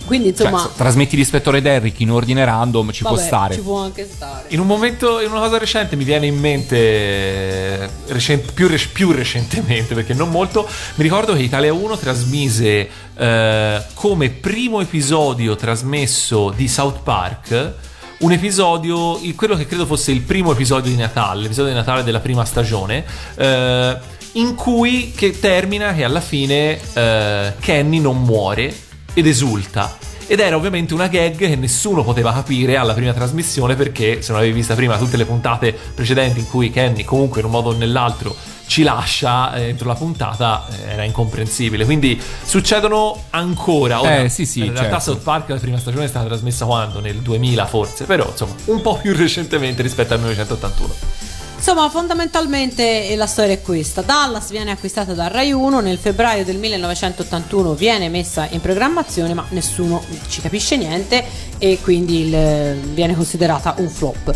[0.05, 3.53] Quindi Cioè, insomma, se trasmetti l'ispettore Derrick in ordine random, ci può vabbè, stare.
[3.55, 4.45] Ci può anche stare.
[4.49, 8.91] In un momento, in una cosa recente mi viene in mente, eh, recen- più, rec-
[8.91, 15.55] più recentemente, perché non molto, mi ricordo che Italia 1 trasmise eh, come primo episodio
[15.55, 17.73] trasmesso di South Park
[18.23, 22.21] un episodio, quello che credo fosse il primo episodio di Natale, l'episodio di Natale della
[22.21, 23.03] prima stagione,
[23.35, 23.97] eh,
[24.33, 28.73] in cui che termina che alla fine eh, Kenny non muore
[29.13, 29.97] ed esulta.
[30.25, 34.39] Ed era ovviamente una gag che nessuno poteva capire alla prima trasmissione perché se non
[34.39, 37.73] avevi vista prima tutte le puntate precedenti in cui Kenny comunque in un modo o
[37.73, 38.33] nell'altro
[38.65, 41.83] ci lascia eh, entro la puntata eh, era incomprensibile.
[41.85, 43.99] Quindi succedono ancora.
[44.01, 45.11] Ora, Eh, sì, sì, In realtà certo.
[45.11, 46.99] South Park la prima stagione è stata trasmessa quando?
[47.01, 50.93] Nel 2000 forse, però insomma un po' più recentemente rispetto al 1981.
[51.65, 54.01] Insomma, fondamentalmente eh, la storia è questa.
[54.01, 59.45] Dallas viene acquistata da Rai 1 nel febbraio del 1981, viene messa in programmazione, ma
[59.51, 61.23] nessuno ci capisce niente
[61.59, 64.35] e quindi il- viene considerata un flop.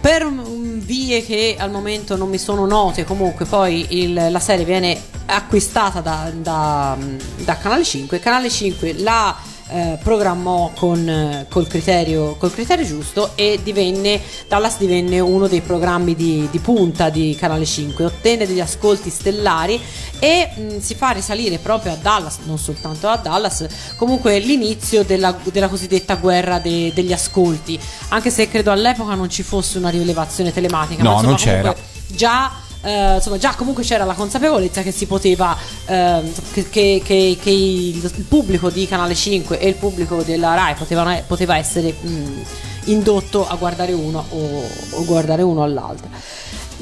[0.00, 4.64] Per mm, vie che al momento non mi sono note, comunque poi il- la serie
[4.64, 4.96] viene
[5.26, 6.96] acquistata da, da-
[7.38, 8.20] da Canale 5.
[8.20, 9.36] Canale 5 la
[9.72, 15.60] eh, programmò con, eh, col, criterio, col criterio giusto e divenne, Dallas divenne uno dei
[15.60, 19.80] programmi di, di punta di Canale 5, ottenne degli ascolti stellari
[20.18, 23.66] e mh, si fa risalire proprio a Dallas, non soltanto a Dallas,
[23.96, 29.42] comunque l'inizio della, della cosiddetta guerra de- degli ascolti, anche se credo all'epoca non ci
[29.42, 31.74] fosse una rilevazione telematica, No, ma insomma, non c'era.
[32.08, 32.52] già
[32.82, 35.56] eh, insomma già comunque c'era la consapevolezza che si poteva
[35.86, 41.22] ehm, che, che- che- il pubblico di Canale 5 e il pubblico della Rai potevano,
[41.26, 42.42] poteva essere mh,
[42.86, 44.62] indotto a guardare uno o,
[44.98, 46.08] o guardare uno all'altro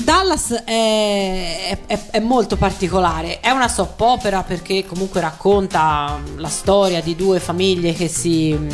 [0.02, 6.48] Dallas è, è- è molto particolare, è una soap opera perché comunque racconta mm, la
[6.48, 8.68] storia di due famiglie si mm,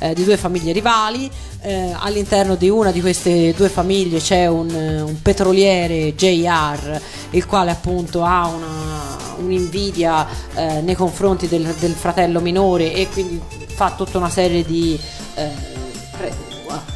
[0.00, 1.30] eh, di due famiglie rivali.
[1.62, 7.00] Eh, all'interno di una di queste due famiglie c'è un, eh, un petroliere JR,
[7.30, 13.40] il quale appunto ha una, un'invidia eh, nei confronti del, del fratello minore e quindi
[13.66, 14.98] fa tutta una serie di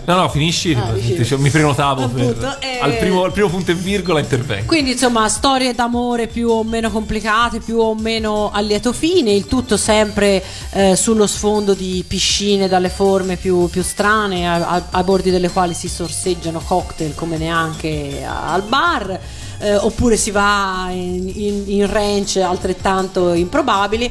[0.06, 0.72] No, no, finisci.
[0.74, 1.40] Ah, dicevo.
[1.42, 2.78] Mi prenotavo Appunto, per, eh.
[2.80, 4.66] al, primo, al primo punto e virgola intervengo.
[4.66, 9.46] Quindi insomma storie d'amore più o meno complicate, più o meno a lieto fine, il
[9.46, 15.02] tutto sempre eh, sullo sfondo di piscine dalle forme più, più strane, a, a- ai
[15.04, 19.18] bordi delle quali si sorseggiano cocktail come neanche a- al bar.
[19.60, 24.08] eh, oppure si va in, in- in ranch altrettanto improbabili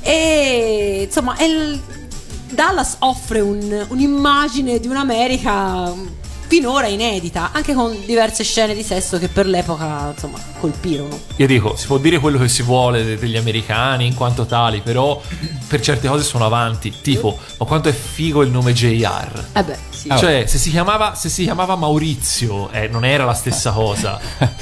[0.00, 1.44] e insomma è
[2.50, 5.92] Dallas offre un- un'immagine di un'America
[6.48, 11.18] finora inedita, anche con diverse scene di sesso che per l'epoca insomma colpirono.
[11.36, 14.80] Io dico, si può dire quello che si vuole de- degli americani in quanto tali,
[14.80, 15.20] però
[15.66, 16.92] per certe cose sono avanti.
[17.02, 19.44] Tipo, ma quanto è figo il nome JR?
[19.54, 20.12] Eh beh, sì.
[20.16, 24.18] Cioè, se si chiamava, se si chiamava Maurizio, eh, non era la stessa cosa.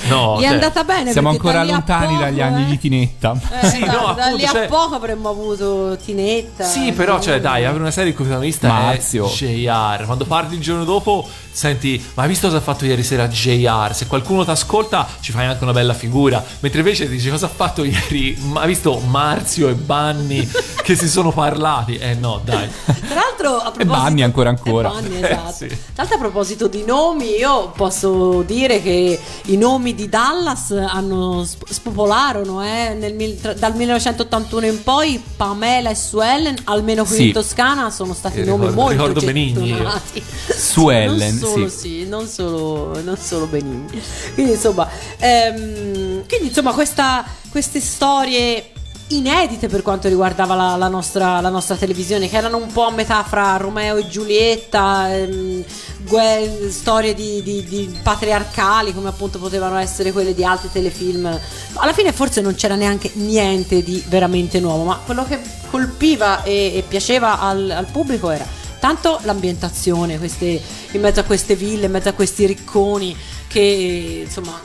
[0.09, 2.67] No, Gli è cioè- andata bene Siamo ancora da lontani poco, dagli anni eh.
[2.67, 3.35] di Tinetta.
[3.61, 6.65] Eh, Sì, da, no, da appunto, lì a cioè- poco avremmo avuto Tinetta.
[6.65, 9.27] Sì, però, cioè, dai, avere una serie il cui protagonista Marzio.
[9.27, 10.05] è JR.
[10.05, 13.95] Quando parli il giorno dopo, senti, ma hai visto cosa ha fatto ieri sera JR?
[13.95, 16.43] Se qualcuno ti ascolta, ci fai anche una bella figura.
[16.61, 18.37] Mentre invece dici cosa ha fatto ieri?
[18.43, 20.49] Ma hai visto Marzio e Banni
[20.83, 21.97] che si sono parlati?
[21.97, 22.69] Eh no, dai.
[22.85, 24.89] Tra l'altro, a proposito, Banni ancora ancora.
[24.91, 25.53] E Banni, esatto.
[25.53, 25.67] sì.
[25.69, 31.45] Tra l'altro, a proposito di nomi, io posso dire che i nomi di Dallas hanno
[31.45, 35.23] sp- spopolarono eh, nel tra- dal 1981 in poi.
[35.37, 37.27] Pamela e Suellen, almeno qui Sì.
[37.29, 39.77] in Toscana, sono stati Eh, nomi ricordo- molto ricordo io.
[39.77, 40.23] gettonati.
[40.57, 41.77] Suellen, non solo, sì.
[41.79, 44.01] sì, non solo, non solo Benigni.
[44.35, 48.71] Quindi, insomma, ehm, quindi, insomma questa- queste storie
[49.09, 52.91] inedite per quanto riguardava la, la nostra, la nostra televisione, che erano un po' a
[52.91, 55.65] metà fra Romeo e Giulietta, ehm,
[56.07, 61.27] gue- storie di, di- di patriarcali come appunto potevano essere quelle di altri telefilm.
[61.75, 65.39] Alla fine forse non c'era neanche niente di veramente nuovo, ma quello che
[65.71, 68.47] colpiva e, e piaceva al, al pubblico era
[68.79, 74.61] tanto l'ambientazione, queste, in mezzo a queste ville, in mezzo a questi ricconi che insomma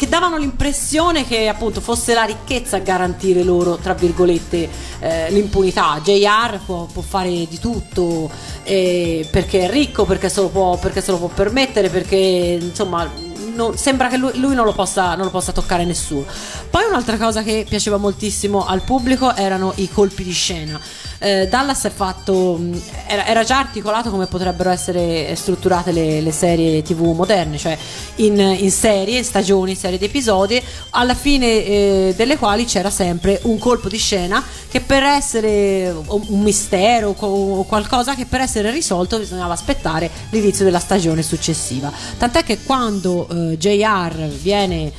[0.00, 4.66] che davano l'impressione che appunto fosse la ricchezza a garantire loro, tra virgolette,
[4.98, 6.00] eh, l'impunità.
[6.02, 8.30] JR può, può fare di tutto
[8.62, 13.12] eh, perché è ricco, perché se può, perché se lo può permettere, perché insomma
[13.54, 16.24] non- sembra che lui, lui non, lo possa, non lo possa toccare nessuno.
[16.70, 20.80] Poi un'altra cosa che piaceva moltissimo al pubblico erano i colpi di scena.
[21.22, 26.32] Eh, Dallas è fatto, mh, era, era già articolato come potrebbero essere strutturate le, le
[26.32, 27.76] serie tv moderne, cioè
[28.16, 30.60] in, in serie, stagioni, serie di episodi,
[30.90, 36.40] alla fine eh, delle quali c'era sempre un colpo di scena che per essere un
[36.40, 41.92] mistero o qualcosa che per essere risolto bisognava aspettare l'inizio della stagione successiva.
[42.16, 44.90] Tant'è che quando eh, JR viene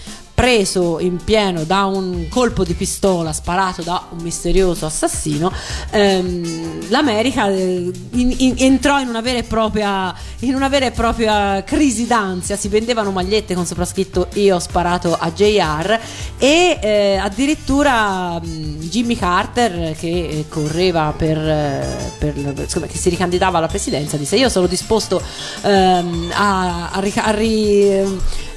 [0.42, 5.52] preso in pieno da un colpo di pistola sparato da un misterioso assassino,
[5.92, 10.92] ehm, l'America eh, in- in- entrò in una, vera e propria, in una vera e
[10.92, 12.58] propria crisi d'ansia.
[12.58, 16.00] Si vendevano magliette con soprascritto Io ho sparato a JR
[16.40, 23.10] e eh, addirittura mh, Jimmy Carter che eh, correva per, eh, per insomma, che si
[23.10, 25.22] ricandidava alla presidenza disse io sono disposto
[25.62, 28.04] ehm, a, a a ri-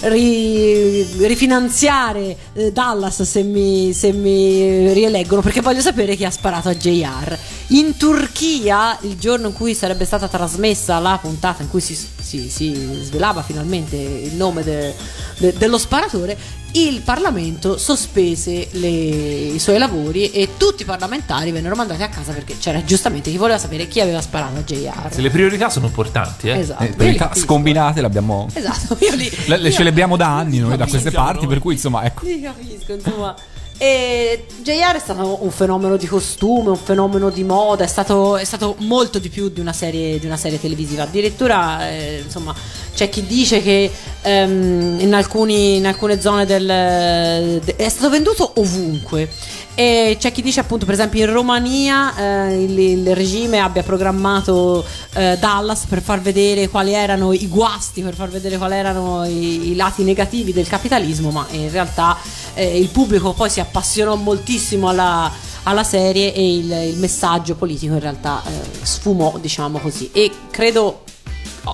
[0.08, 6.68] ri- rifinanziare eh, Dallas se mi, se mi rieleggono perché voglio sapere chi ha sparato
[6.68, 7.36] a JR
[7.68, 12.48] in Turchia il giorno in cui sarebbe stata trasmessa la puntata in cui si, si-
[12.50, 14.94] si svelava finalmente il nome de-
[15.38, 16.36] de- dello sparatore
[16.76, 22.32] il Parlamento sospese le- i suoi lavori e tutti i parlamentari vennero mandati a casa
[22.32, 25.86] perché c'era giustamente chi voleva sapere chi aveva sparato a JR Se le priorità sono
[25.86, 26.58] importanti, eh.
[26.58, 28.48] esatto Eh, Io priorità scombinate l'abbiamo.
[28.52, 31.48] esatto io li, Le, le io- celebriamo da anni noi da queste parti, noi.
[31.48, 32.24] per cui insomma, ecco.
[32.26, 33.34] Sì, capisco, insomma.
[33.76, 38.44] E JR è stato un fenomeno di costume, un fenomeno di moda, è stato, è
[38.44, 41.02] stato molto di più di una serie, di una serie televisiva.
[41.02, 42.54] Addirittura, eh, insomma,
[42.94, 43.90] c'è chi dice che
[44.22, 47.60] ehm, in, alcuni- in alcune zone del.
[47.64, 49.28] de- è stato venduto ovunque.
[49.76, 54.84] E c'è chi dice appunto, per esempio, in Romania eh, il, il regime abbia programmato
[55.14, 59.70] eh, Dallas per far vedere quali erano i guasti, per far vedere quali erano i,
[59.70, 62.16] i lati negativi del capitalismo, ma in realtà
[62.54, 65.28] eh, il pubblico poi si appassionò moltissimo alla,
[65.64, 68.50] alla serie e il, il messaggio politico in realtà eh,
[68.84, 70.08] sfumò, diciamo così.
[70.12, 71.02] E credo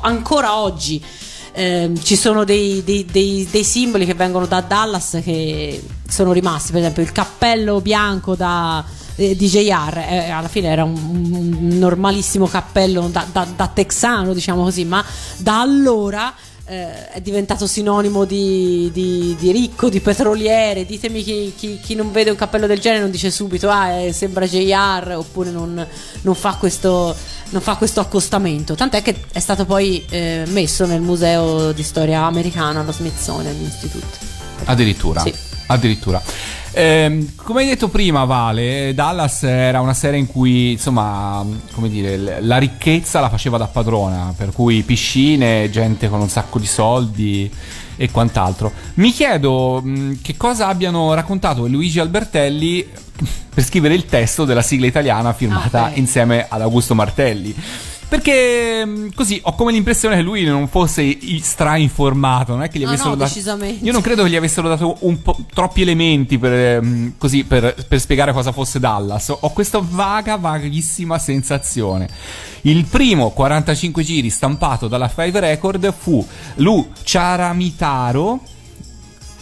[0.03, 1.03] ancora oggi
[1.53, 6.72] ehm, ci sono dei, dei- dei- dei simboli che vengono da Dallas che sono rimasti,
[6.72, 8.84] per esempio il cappello bianco da
[9.16, 14.32] eh, di JR eh, alla fine era un, un normalissimo cappello da, da- da texano
[14.32, 15.05] diciamo così ma
[15.38, 16.32] da allora
[16.64, 20.86] eh, è diventato sinonimo di, di- di ricco, di petroliere.
[20.86, 24.12] Ditemi chi, chi- chi non vede un cappello del genere non dice subito ah, eh,
[24.12, 25.84] sembra JR oppure non,
[26.20, 27.12] non fa questo,
[27.51, 28.74] non fa questo accostamento.
[28.74, 34.18] Tant'è che è stato poi eh, messo nel museo di storia americana allo Smithsonian Institute.
[34.64, 35.20] Addirittura.
[35.20, 35.32] Sì.
[35.66, 36.20] Addirittura.
[36.72, 42.40] Ehm, come hai detto prima, Vale, Dallas era una serie in cui, insomma, come dire,
[42.40, 47.53] la ricchezza la faceva da padrona, per cui piscine, gente con un sacco di soldi
[48.01, 48.72] e quant'altro.
[48.94, 52.88] Mi chiedo mh, che cosa abbiano raccontato Luigi Albertelli
[53.53, 57.55] per scrivere il testo della sigla italiana firmata Ah, insieme ad Augusto Martelli.
[58.11, 62.83] Perché mh, così ho come l'impressione che lui non fosse stra-informato, non è che gli
[62.83, 63.29] No, avessero no, dato.
[63.33, 63.85] decisamente.
[63.85, 67.73] Io non credo che gli avessero dato un po' troppi elementi per, ehm, così, per,
[67.87, 69.29] per spiegare cosa fosse Dallas.
[69.39, 72.09] Ho questa vaga, vaghissima sensazione.
[72.63, 78.41] Il primo 45 giri stampato dalla Five Record fu Lu Ciaramitaro.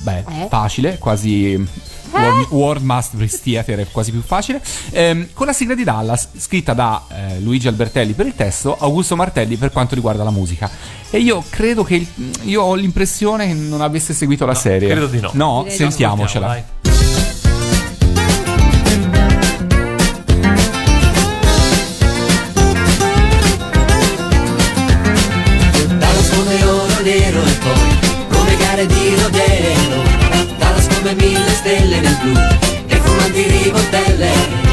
[0.01, 0.47] Beh, Eh?
[0.51, 1.66] facile, quasi.
[2.11, 4.61] World, World Masterpiece Theater è quasi più facile.
[4.90, 9.16] Ehm, con la sigla di Dallas, scritta da eh, Luigi Albertelli per il testo, Augusto
[9.16, 10.70] Martelli per quanto riguarda la musica.
[11.11, 11.94] E io credo che.
[11.96, 12.06] il-
[12.42, 14.88] io ho l'impressione che non avesse seguito la serie.
[14.88, 15.30] credo di no.
[15.34, 15.90] No, Direi di no.
[15.90, 16.46] sentiamocela.
[16.46, 16.62] Dai.
[26.00, 26.30] Dallas
[32.21, 32.33] blu
[32.89, 34.68] e fumanti ribotelle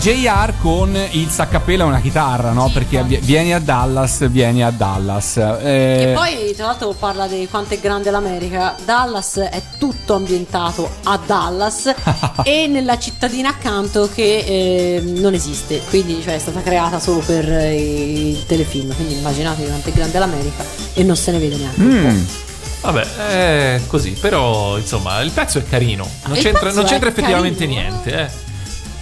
[0.00, 2.70] JR con il saccapelo e una chitarra, no?
[2.72, 5.36] Perché vi- vieni a Dallas, vieni a Dallas.
[5.36, 8.74] Eh, E poi, tra l'altro, parla di quanto è grande l'America.
[8.82, 11.92] Dallas è tutto ambientato a Dallas
[12.44, 15.82] e nella cittadina accanto che eh, non esiste.
[15.90, 17.74] Quindi, cioè, è stata creata solo per eh,
[18.30, 18.94] il telefilm.
[18.94, 21.80] Quindi, immaginatevi quanto è grande l'America e non se ne vede neanche.
[21.80, 22.48] un mm, po'.
[22.90, 27.66] Vabbè, è così, però insomma il pezzo è carino, non Il c'entra, non c'entra effettivamente
[27.66, 27.80] carino.
[27.82, 28.10] niente.
[28.18, 28.48] Eh.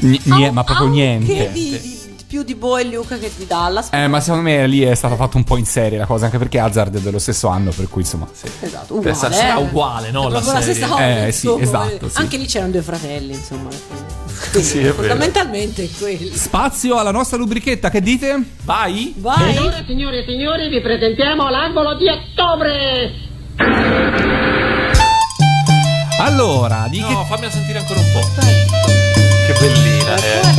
[0.00, 1.50] Ni- nie- ma proprio niente.
[1.52, 1.96] Di, di-
[2.28, 3.88] più di Bo e Luke che di Dallas.
[3.90, 6.36] Eh, ma secondo me lì è stato fatto un po' in serie la cosa, anche
[6.36, 8.28] perché Hazard è dello stesso anno, per cui insomma.
[8.60, 9.14] Esatto, uguale.
[9.16, 9.62] Sarà eh.
[9.62, 10.62] uguale, no, È la la serie.
[10.62, 11.26] stessa cosa.
[11.26, 12.18] Eh, sì, esatto, sì.
[12.18, 13.70] Anche lì c'erano due fratelli, insomma.
[14.60, 14.92] Sì, è.
[14.92, 16.30] Fondamentalmente è quello.
[16.34, 18.38] Spazio alla nostra rubrichetta, che dite?
[18.62, 19.14] Vai.
[19.16, 19.54] Vai.
[19.54, 23.12] Signore, signori e signori, vi presentiamo l'angolo di ottobre!
[26.20, 28.40] Allora, di che No, fammi sentire ancora un po'.
[28.40, 28.67] Che eh.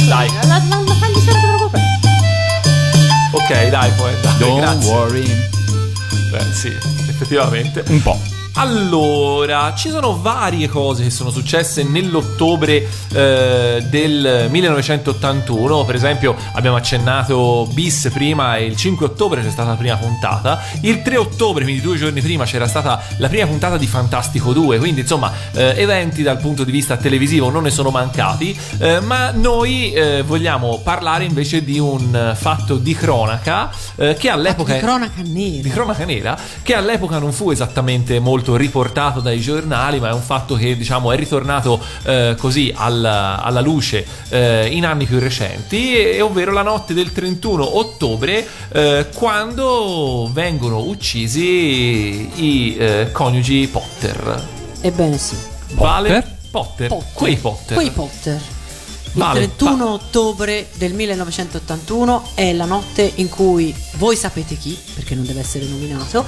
[0.09, 0.27] Dai.
[0.33, 2.07] La, la, la fagli solo proprio presto.
[3.31, 4.11] Ok, dai, poi.
[4.21, 4.91] Dai, Don't grazie.
[4.91, 5.49] worry.
[6.31, 6.67] Beh, sì,
[7.07, 7.83] effettivamente.
[7.87, 8.19] Un po'.
[8.61, 15.85] Allora, ci sono varie cose che sono successe nell'ottobre eh, del 1981.
[15.85, 20.59] Per esempio, abbiamo accennato Bis prima e il 5 ottobre c'è stata la prima puntata.
[20.81, 24.77] Il 3 ottobre, quindi due giorni prima, c'era stata la prima puntata di Fantastico 2.
[24.77, 28.59] Quindi, insomma, eh, eventi dal punto di vista televisivo non ne sono mancati.
[28.79, 34.73] eh, ma noi eh, vogliamo parlare invece di un fatto di cronaca eh, che all'epoca.
[34.73, 35.61] Di cronaca nera.
[35.61, 40.21] di cronaca nera che all'epoca non fu esattamente molto riportato dai giornali ma è un
[40.21, 45.95] fatto che diciamo è ritornato eh, così alla, alla luce eh, in anni più recenti
[45.95, 54.47] e- ovvero la notte del 31 ottobre eh, quando vengono uccisi i eh, coniugi Potter
[54.81, 55.35] Ebbene sì.
[55.73, 57.07] Vale Potter, Potter.
[57.13, 58.41] quei Potter Quei Potter.
[59.13, 64.77] Il Vale, 31 va- ottobre del 1981 è la notte in cui voi sapete chi,
[64.93, 66.23] perché non deve essere nominato,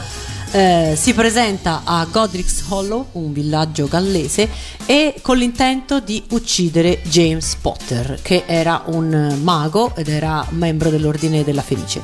[0.52, 4.50] eh, si presenta a Godric's Hollow, un villaggio gallese,
[4.86, 11.44] e con l'intento di uccidere James Potter, che era un mago ed era membro dell'Ordine
[11.44, 12.02] della Fenice.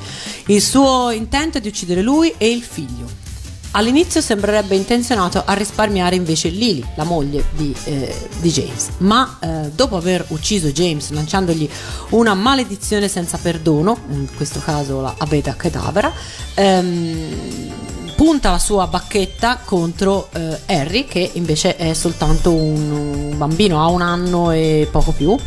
[0.47, 3.25] Il suo intento è di uccidere lui e il figlio.
[3.71, 9.71] All'inizio sembrerebbe intenzionato a risparmiare invece Lily, la moglie di, eh, di James, ma eh,
[9.75, 11.69] dopo aver ucciso James lanciandogli
[12.11, 16.11] una maledizione senza perdono, in questo caso la Abeda Kedavra,
[16.55, 17.71] ehm,
[18.17, 24.01] punta la sua bacchetta contro eh, Harry, che invece è soltanto un, bambino, ha un
[24.01, 25.37] anno e poco più,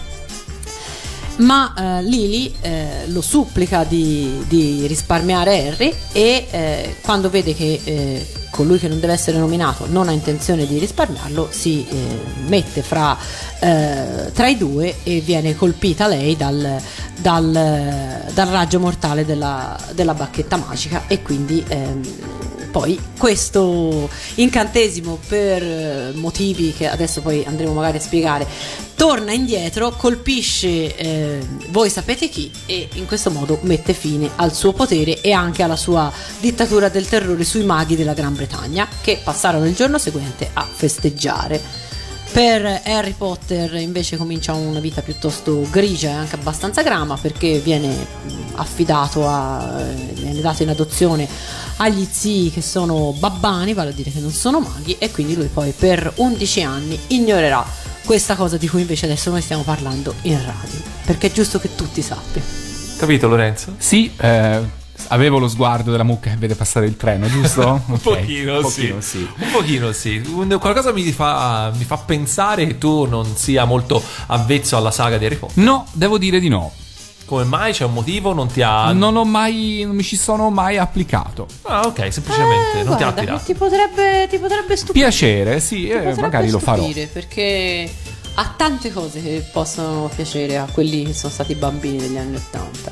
[1.38, 7.80] ma eh, Lily eh, lo supplica di, di risparmiare Harry e eh, quando vede che
[7.82, 12.82] eh, colui che non deve essere nominato non ha intenzione di risparmiarlo si eh, mette
[12.82, 13.16] fra,
[13.58, 16.80] eh, tra i due e viene colpita lei dal,
[17.16, 22.02] dal- dal raggio mortale della, della bacchetta magica e quindi ehm,
[22.70, 28.46] poi questo incantesimo per eh, motivi che adesso poi andremo magari a spiegare
[28.94, 31.38] torna indietro, colpisce eh,
[31.70, 35.76] voi sapete chi e in questo modo mette fine al suo potere e anche alla
[35.76, 40.66] sua dittatura del terrore sui maghi della Gran Bretagna che passarono il giorno seguente a
[40.70, 41.88] festeggiare.
[42.30, 47.88] Per Harry Potter invece comincia una vita piuttosto grigia e anche abbastanza grama perché viene
[47.88, 51.26] mh, affidato a eh, viene dato in adozione
[51.82, 55.46] agli zii che sono babbani, vale a dire che non sono maghi e quindi lui
[55.52, 57.64] poi per 11 anni ignorerà
[58.04, 61.74] questa cosa di cui invece adesso noi stiamo parlando in radio, perché è giusto che
[61.74, 62.46] tutti sappiano.
[62.98, 63.74] capito Lorenzo?
[63.78, 64.60] Sì, eh,
[65.08, 67.62] avevo lo sguardo della mucca che vede passare il treno, giusto?
[67.86, 68.80] Un Ok, pochino, un sì.
[68.82, 69.28] pochino, sì.
[69.38, 70.22] Un pochino sì.
[70.34, 75.16] Un- Qualcosa mi fa, mi fa pensare che tu non sia molto avvezzo alla saga
[75.16, 75.62] di Harry Potter.
[75.64, 76.72] No, devo dire di no.
[77.30, 77.72] Come mai?
[77.72, 78.32] C'è un motivo?
[78.32, 78.90] Non ti ha.
[78.90, 81.46] Non ho mai, non mi ci sono mai applicato.
[81.62, 83.42] Ah, ok, semplicemente Eh, non ti ha guarda, attirato.
[83.44, 85.04] ti potrebbe, ti potrebbe stupire.
[85.06, 86.82] Piacere, sì, Ti eh, magari lo farò.
[86.82, 87.88] stupire, Perché
[88.34, 92.90] ha tante cose che possono piacere a quelli che sono stati bambini degli anni Ottanta.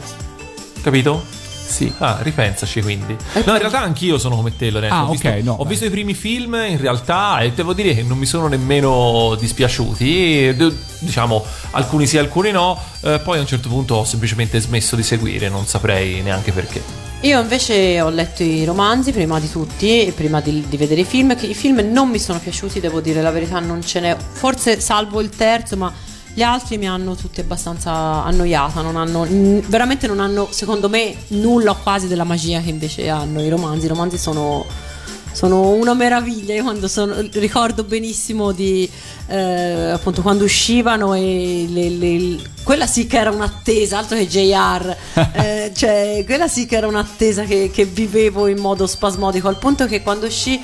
[0.82, 1.20] Capito?
[1.68, 1.92] Sì.
[1.98, 3.14] Ah, ripensaci quindi.
[3.44, 4.94] No, in realtà anch'io sono come te, Lorenzo.
[4.94, 5.68] Ah, ho visto, ok, no, ho beh.
[5.68, 10.56] visto i primi film in realtà e devo dire che non mi sono nemmeno dispiaciuti.
[11.00, 12.80] Diciamo, alcuni sì, alcuni no.
[13.02, 16.82] Eh, poi a un certo punto ho semplicemente smesso di seguire, non saprei neanche perché.
[17.22, 21.04] Io invece ho letto i romanzi prima di tutti, e prima di, di vedere i
[21.04, 24.16] film, che i film non mi sono piaciuti, devo dire la verità, non ce n'è,
[24.16, 25.92] forse salvo il terzo, ma
[26.38, 29.26] gli altri mi hanno tutti abbastanza annoiata, non hanno,
[29.66, 33.86] veramente non hanno, secondo me, nulla o quasi della magia che invece hanno i romanzi.
[33.86, 34.64] I romanzi sono,
[35.32, 38.88] sono una meraviglia, io quando sono, ricordo benissimo di,
[39.26, 44.96] eh, appunto, quando uscivano e le- le- quella sì che era un'attesa, altro che JR,
[45.34, 49.86] eh, cioè quella sì che era un'attesa che, che vivevo in modo spasmodico, al punto
[49.86, 50.60] che quando uscì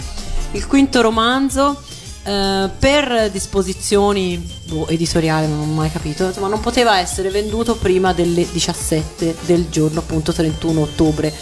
[0.53, 1.83] il quinto romanzo,
[2.25, 8.13] eh, per disposizioni boh, editoriali, non ho mai capito, insomma non poteva essere venduto prima
[8.13, 11.33] delle 17 del giorno appunto 31 ottobre.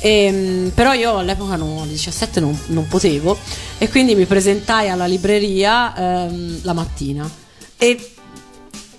[0.00, 3.38] Ehm, però io all'epoca no, alle 17 non, non potevo
[3.78, 7.30] e quindi mi presentai alla libreria ehm, la mattina
[7.78, 8.12] e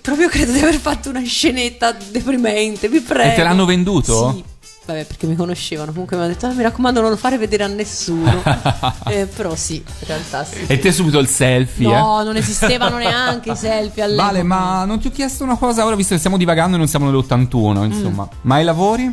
[0.00, 3.32] proprio credo di aver fatto una scenetta deprimente, vi prego.
[3.32, 4.32] E te l'hanno venduto?
[4.34, 4.55] Sì.
[4.86, 5.90] Vabbè, perché mi conoscevano.
[5.90, 8.42] Comunque mi hanno detto: "Ah, mi raccomando, non lo fare vedere a nessuno.
[9.08, 10.64] Eh, però sì, in realtà sì.
[10.66, 14.06] E te subito il selfie, No, non esistevano neanche i selfie eh?
[14.06, 14.26] all'epoca.
[14.26, 16.88] Vale, ma non ti ho chiesto una cosa ora, visto che stiamo divagando e non
[16.88, 18.28] siamo nell'81, insomma.
[18.42, 19.04] Ma i lavori?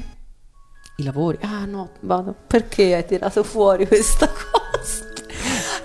[0.97, 1.37] I lavori?
[1.41, 2.35] Ah no, vado.
[2.47, 5.11] Perché hai tirato fuori questa cosa?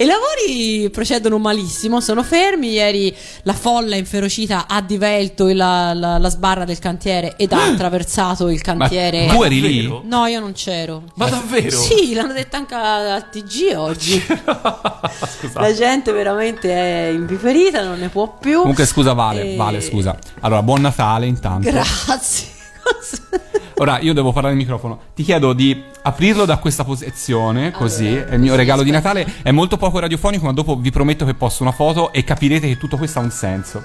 [0.00, 2.70] I lavori procedono malissimo, sono fermi.
[2.70, 8.48] Ieri la folla inferocita ha divelto la, la- la sbarra del cantiere ed ha attraversato
[8.48, 9.26] il cantiere.
[9.26, 10.00] Ma tu eri lì?
[10.04, 11.02] No, io non c'ero.
[11.14, 11.76] Ma davvero?
[11.76, 14.24] Sì, l'hanno detto anche a- al TG oggi.
[15.54, 18.60] La gente veramente è impiperita, non ne può più.
[18.60, 20.16] Comunque scusa Vale, E- Vale scusa.
[20.40, 21.68] Allora, buon Natale intanto.
[21.68, 22.46] Grazie.
[23.80, 24.98] Ora io devo parlare al microfono.
[25.14, 28.08] Ti chiedo di aprirlo da questa posizione, così.
[28.08, 28.90] Allora, è il mio sì, regalo di.
[28.90, 29.26] Natale.
[29.42, 32.76] È molto poco radiofonico, ma dopo vi prometto che posto una foto e capirete che
[32.76, 33.82] tutto questo ha un senso.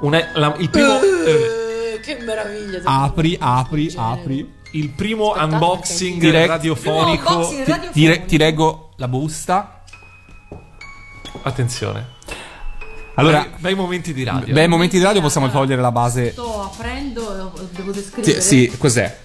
[0.00, 2.80] Una- la- il primo, eh, Eh, che meraviglia.
[2.84, 4.50] Apri, apri, apri.
[4.72, 7.22] il primo Aspettate, unboxing Direi- radiofonico.
[7.22, 7.92] Primo unboxing Ti, radiofonico.
[7.92, 9.82] ti re- ti reggo la busta.
[11.42, 12.06] Attenzione.
[13.14, 14.52] Allora, bei, bei momenti di radio.
[14.54, 16.32] bei momenti di radio possiamo togliere la base.
[16.32, 18.40] Sto aprendo, devo descrivere.
[18.40, 19.18] Sì, sì, cos'è?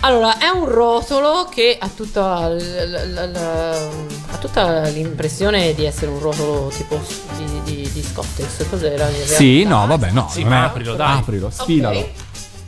[0.00, 3.90] Allora, è un rotolo che ha tutta, l- l- l- l-
[4.30, 7.00] ha tutta l'impressione di essere un rotolo tipo
[7.36, 8.68] di, di, di Scottex.
[8.68, 9.08] Cos'era?
[9.08, 10.28] in Sì, no, vabbè, no.
[10.30, 11.18] Sì, non ma è- aprilo, dai.
[11.18, 11.98] Aprilo, sfilalo.
[11.98, 12.08] Ok.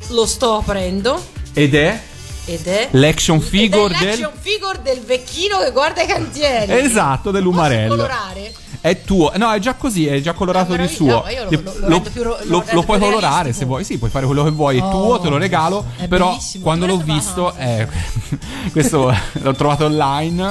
[0.08, 2.00] Lo sto aprendo Ed è
[2.46, 4.40] ed è l'action figure ed è l'action del.
[4.52, 6.72] figure del vecchino che guarda i cantieri.
[6.72, 7.94] Esatto, Posso dell'umarello.
[7.94, 8.52] colorare?
[8.82, 9.30] È tuo.
[9.36, 11.06] No, è già così, è già colorato di suo.
[11.06, 12.02] No, io lo- lo- lo
[12.44, 13.84] lo lo- puoi colorare se vuoi.
[13.84, 14.78] Sì, puoi fare quello che vuoi.
[14.78, 15.84] È Oh, tuo, te lo regalo.
[15.96, 17.86] è però quando l'ho visto, eh,
[18.72, 20.42] questo l'ho trovato online.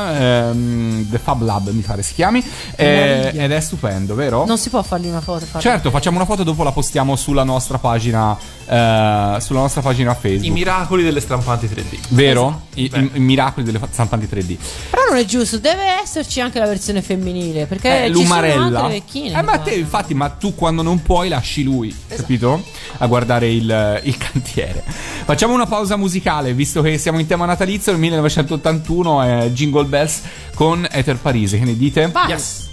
[0.50, 2.44] ehm, The Fab Lab mi pare si chiami.
[2.76, 4.46] eh, ed è stupendo, vero?
[4.46, 5.46] Non si può fargli una foto.
[5.46, 5.62] farli.
[5.68, 8.38] Certo, facciamo una foto dopo la postiamo sulla nostra pagina.
[8.72, 10.46] eh, sulla nostra pagina Facebook.
[10.46, 11.98] I miracoli delle stampanti 3D.
[12.10, 12.64] Vero?
[12.76, 14.58] I, i- i miracoli delle stampanti 3D.
[14.92, 17.66] Però non è giusto, deve esserci anche la versione femminile.
[17.66, 18.90] Perché Eh, l'umarella.
[18.90, 22.64] Eh, ma te, infatti, ma tu quando non puoi lasci lui, capito?
[22.98, 24.84] A guardare il, il cantiere.
[24.86, 27.92] Facciamo una pausa musicale, visto che siamo in tema natalizio.
[27.92, 30.22] Nel 1981 è Jingle Bells
[30.54, 31.58] con Ether Parisi.
[31.60, 32.08] Che ne dite?
[32.08, 32.30] Vai.
[32.30, 32.68] Yes.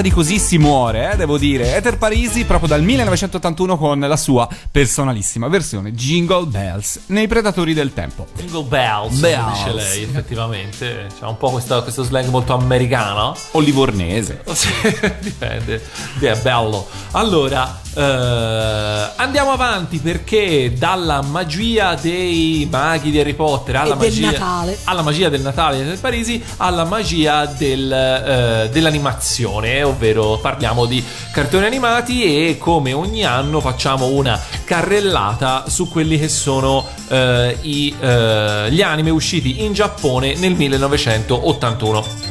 [0.00, 1.76] 80 di così si muore, eh, devo dire.
[1.76, 7.92] Ether Parisi proprio dal 1981 con la sua personalissima versione Jingle Bells nei Predatori del
[7.92, 8.26] Tempo.
[8.36, 9.52] Jingle bells, Bells.
[9.58, 11.06] dice lei, effettivamente.
[11.18, 13.34] C'ha un po' questa- questo slang molto americano.
[13.52, 14.42] O livornese.
[15.20, 15.82] Dipende.
[16.18, 16.86] È bello.
[17.12, 24.30] Allora, eh, andiamo avanti perché dalla magia dei maghi di Harry Potter alla del magia,
[24.30, 24.78] Natale.
[24.84, 31.66] alla magia del Natale del Parisi alla magia del, eh, dell'animazione, ovvero parliamo di cartoni
[31.66, 38.82] animati e come ogni anno facciamo una carrellata su quelli che sono eh, i, gli
[38.82, 42.29] anime usciti in Giappone nel 1981.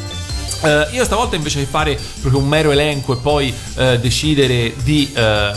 [0.61, 5.09] Eh, io stavolta invece di fare proprio un mero elenco e poi eh, decidere di
[5.13, 5.51] eh,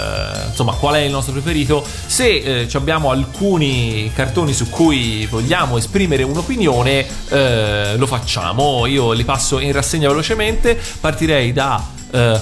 [0.48, 7.06] insomma qual è il nostro preferito, se abbiamo alcuni cartoni su cui vogliamo esprimere un'opinione,
[7.96, 8.86] lo facciamo.
[8.86, 10.78] Io li passo in rassegna velocemente.
[11.00, 11.84] Partirei da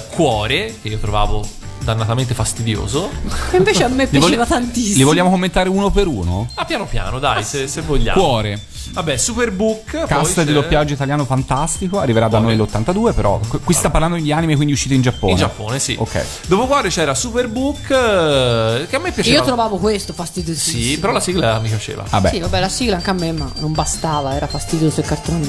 [0.09, 1.45] Cuore, che io trovavo
[1.83, 3.09] dannatamente fastidioso.
[3.49, 4.97] Che invece a me piaceva tantissimo.
[4.97, 6.49] li vogliamo commentare uno per uno?
[6.55, 8.19] Ah, piano piano, dai, se, se vogliamo.
[8.21, 8.61] Cuore.
[8.91, 10.05] Vabbè, Superbook.
[10.05, 14.17] Cast poi di doppiaggio italiano fantastico, arriverà da noi l'82, però qui- qui sta parlando
[14.17, 15.31] di anime quindi usciti in Giappone.
[15.31, 15.95] In Giappone, sì.
[15.97, 16.23] Ok.
[16.47, 19.37] Dopo Cuore c'era Superbook, eh, che a me piaceva.
[19.37, 20.83] Io trovavo questo fastidiosissimo.
[20.83, 22.03] Sì, però la sigla mi piaceva.
[22.09, 22.29] Vabbè.
[22.29, 25.39] Sì, vabbè, la sigla anche a me, ma non bastava, era fastidioso il cartone.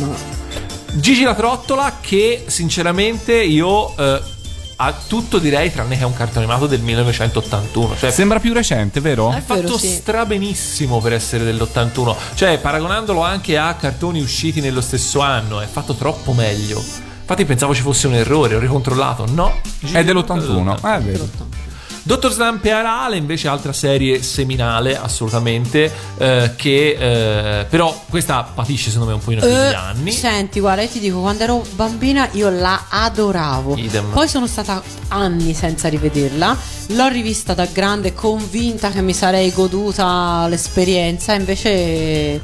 [0.95, 4.21] Gigi la trottola, che sinceramente io eh,
[4.85, 7.97] a tutto direi tranne che è un cartone animato del 1981.
[7.97, 9.31] Cioè, Sembra più recente, vero?
[9.33, 9.89] È fatto vero, sì.
[9.89, 12.15] strabenissimo per essere dell'81.
[12.35, 16.83] Cioè, paragonandolo anche a cartoni usciti nello stesso anno, è fatto troppo meglio.
[17.21, 19.25] Infatti pensavo ci fosse un errore, ho ricontrollato.
[19.31, 20.25] No, È la dell'81.
[20.25, 21.31] trottola Eh, vedi.
[22.05, 28.91] Dottor Slump e Arale invece altra serie seminale assolutamente eh, che eh, però questa patisce
[28.91, 31.65] secondo me un pochino più di Eh, anni Senti, guarda, io ti dico, quando ero
[31.75, 33.77] bambina io la adoravo.
[33.77, 34.11] Idem.
[34.13, 36.57] Poi sono stata anni senza rivederla.
[36.89, 41.35] L'ho rivista da grande, convinta che mi sarei goduta l'esperienza.
[41.35, 42.41] Invece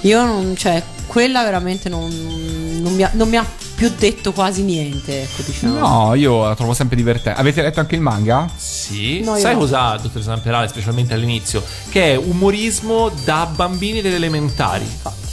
[0.00, 2.08] io non, cioè, quella veramente non,
[2.82, 3.46] non mi ha, non mi ha
[3.78, 5.22] più detto quasi niente.
[5.22, 5.78] Ecco, diciamo.
[5.78, 7.38] No, io la trovo sempre divertente.
[7.38, 8.50] Avete letto anche il manga?
[8.56, 9.60] Sì, No, sai no.
[9.60, 11.62] cos'ha Dottor Slump e Arale specialmente all'inizio?
[11.88, 14.84] Che è umorismo da bambini delle elementari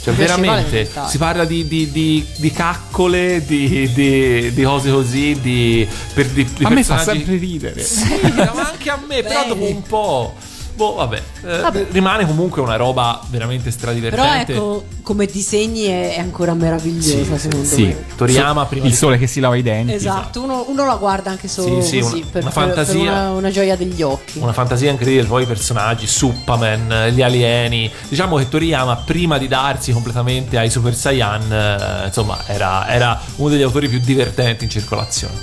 [0.06, 4.92] cioè Mi piaceva veramente si parla di, di- di- di caccole, di, di- di cose
[4.92, 5.84] così, di,
[6.14, 7.82] per, di, di A me fa sempre ridere.
[7.82, 10.34] Sì, ma anche a me, però dopo un po'.
[10.76, 11.22] Boh, vabbè.
[11.44, 11.86] eh, Vabbè.
[11.90, 14.52] Rimane comunque una roba veramente Però stradivertente.
[14.52, 17.84] ecco, come disegni è, è ancora meravigliosa, secondo Sì.
[17.84, 18.04] me.
[18.14, 19.94] Toriyama prima Il sole che si lava i denti.
[19.94, 22.74] Esatto, uno, uno la guarda anche solo Sì, sì, così, una- per, una per- per
[22.74, 23.00] fantasia.
[23.00, 24.38] una, una gioia degli occhi.
[24.38, 27.90] Una fantasia incredibile, poi i personaggi, Superman, gli alieni.
[28.08, 33.48] Diciamo che Toriyama, prima di darsi completamente ai Super Saiyan, eh, insomma, era, era uno
[33.48, 35.34] degli autori più divertenti in circolazione.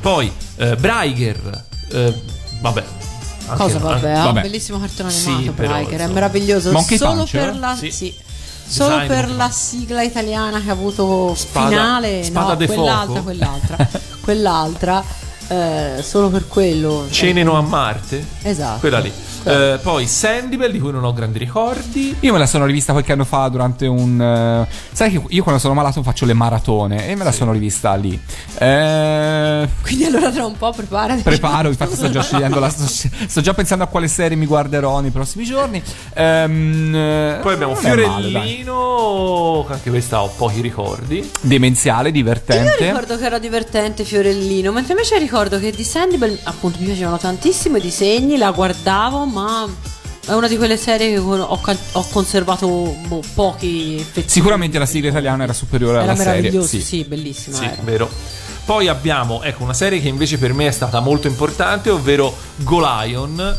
[0.00, 2.14] Poi, eh, Braiger, eh,
[2.60, 2.82] vabbè.
[3.48, 4.36] Anche- Cosa vabbè, ha vabbè.
[4.36, 7.58] un bellissimo cartone Sì, animato però, Breaker, è meraviglioso Monkey solo Punch, per eh?
[7.58, 7.90] la Sì.
[7.90, 8.14] sì.
[8.70, 13.06] Solo Design per la sigla italiana che ha avuto Spada- finale, Spada no, de quell'altra,
[13.06, 13.22] Fuoco?
[13.22, 13.88] quell'altra,
[14.20, 15.04] quell'altra,
[15.48, 17.06] eh, solo per quello.
[17.10, 18.22] Ceneno a Marte.
[18.42, 18.80] Esatto.
[18.80, 19.10] Quella lì.
[19.44, 22.16] Eh, poi Sandibell, di cui non ho grandi ricordi.
[22.20, 24.20] Io me la sono rivista qualche anno fa durante un.
[24.20, 27.94] eh, sai che io quando sono malato faccio le maratone e me la sono rivista
[27.94, 28.20] lì.
[28.58, 31.22] Eh, Quindi allora tra un po' preparati.
[31.22, 32.68] preparo, infatti sto già scegliendo la.
[32.68, 35.82] Sto, sto già pensando a quale serie mi guarderò nei prossimi giorni.
[36.14, 38.28] Eh, Poi abbiamo è male.
[38.28, 41.28] Fiorellino, anche questa ho pochi ricordi.
[41.40, 42.76] Demenziale, Io divertente.
[42.86, 47.76] ricordo che era divertente Fiorellino, mentre invece ricordo che di Sandibell appunto mi piacevano tantissimo
[47.76, 49.37] i disegni, la guardavo, ma
[50.26, 51.60] è una di quelle serie che ho,
[51.92, 54.28] ho conservato boh, pochi effetti.
[54.28, 56.62] Sicuramente la sigla italiana era superiore era alla serie.
[56.66, 56.82] Sì.
[56.82, 57.56] sì, bellissima.
[57.56, 57.76] Sì, era.
[57.82, 58.10] vero.
[58.64, 63.56] Poi abbiamo ecco, una serie che invece per me è stata molto importante, ovvero Golion.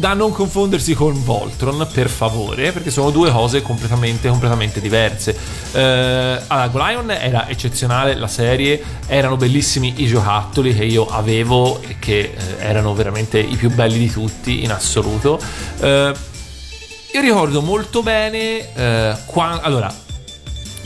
[0.00, 5.36] Da non confondersi con Voltron, per favore, perché sono due cose completamente, completamente diverse.
[5.72, 11.98] Eh, allora, Golion era eccezionale la serie, erano bellissimi i giocattoli che io avevo e
[11.98, 15.38] che eh, erano veramente i più belli di tutti in assoluto.
[15.80, 16.14] Eh,
[17.12, 19.94] io ricordo molto bene eh, qua- allora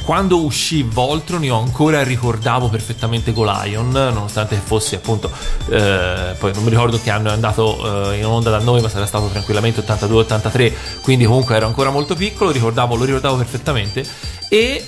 [0.05, 5.31] quando uscì Voltron io ancora ricordavo perfettamente Golion nonostante fosse appunto
[5.69, 8.89] eh, poi non mi ricordo che anno è andato eh, in onda da noi ma
[8.89, 14.05] sarà stato tranquillamente 82-83 quindi comunque ero ancora molto piccolo ricordavo, lo ricordavo perfettamente.
[14.49, 14.85] E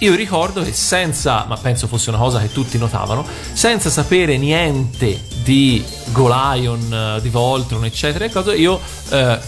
[0.00, 5.22] io ricordo che senza, ma penso fosse una cosa che tutti notavano, senza sapere niente
[5.42, 8.80] di Golion, eh, di Voltron, eccetera, e cose, io
[9.10, 9.38] eh,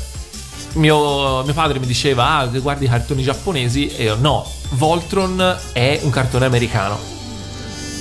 [0.74, 6.00] mio, mio padre mi diceva ah guardi i cartoni giapponesi e io no Voltron è
[6.02, 7.16] un cartone americano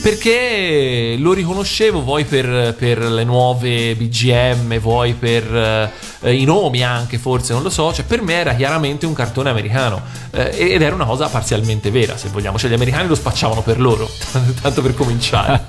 [0.02, 5.92] Perché lo riconoscevo vuoi per, per le nuove BGM, vuoi per
[6.22, 7.92] eh, i nomi anche, forse non lo so.
[7.92, 12.16] Cioè, per me era chiaramente un cartone americano eh, ed era una cosa parzialmente vera,
[12.16, 12.58] se vogliamo.
[12.58, 14.10] Cioè, gli americani lo spacciavano per loro,
[14.62, 15.62] tanto per cominciare.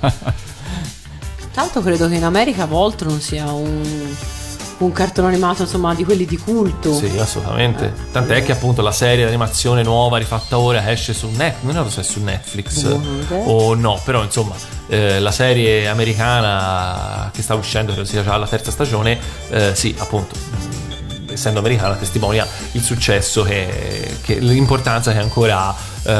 [1.55, 4.15] L'altro credo che in America Voltron sia un,
[4.79, 6.93] un cartone animato insomma di quelli di culto.
[6.93, 7.93] Sì, assolutamente.
[8.11, 11.73] Tant'è che appunto la serie d'animazione nuova rifatta ora esce su Netflix.
[11.73, 12.97] Non so se è su Netflix
[13.29, 14.55] o no, però insomma
[14.87, 19.17] eh, la serie americana che sta uscendo, credo sia già la terza stagione,
[19.49, 20.35] eh, sì, appunto.
[21.31, 25.75] Essendo americana, testimonia il successo che, che- l'importanza che ancora ha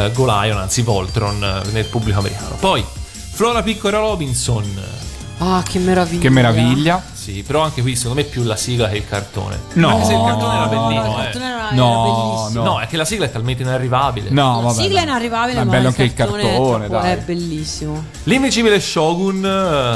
[0.05, 2.55] eh, Golion, anzi Voltron, eh, nel pubblico americano.
[2.59, 2.85] Poi
[3.31, 4.97] Flora Piccola Robinson,
[5.41, 6.19] Ah, che meraviglia.
[6.21, 7.01] Che meraviglia.
[7.29, 9.59] Sì, però anche qui secondo me più la sigla che il cartone.
[9.73, 9.89] No.
[9.89, 11.23] Anche se il cartone era No, bellino, il eh.
[11.23, 12.63] cartone era, No, era bellissimo.
[12.63, 14.29] No, è che la sigla è talmente inarrivabile.
[14.31, 14.81] No, La vabbè.
[14.81, 15.09] sigla è no.
[15.11, 18.03] inarrivabile, Ma è bello anche il cartone, cartone, è, troppo- è bellissimo.
[18.23, 19.49] L'invincibile Shogun, eh,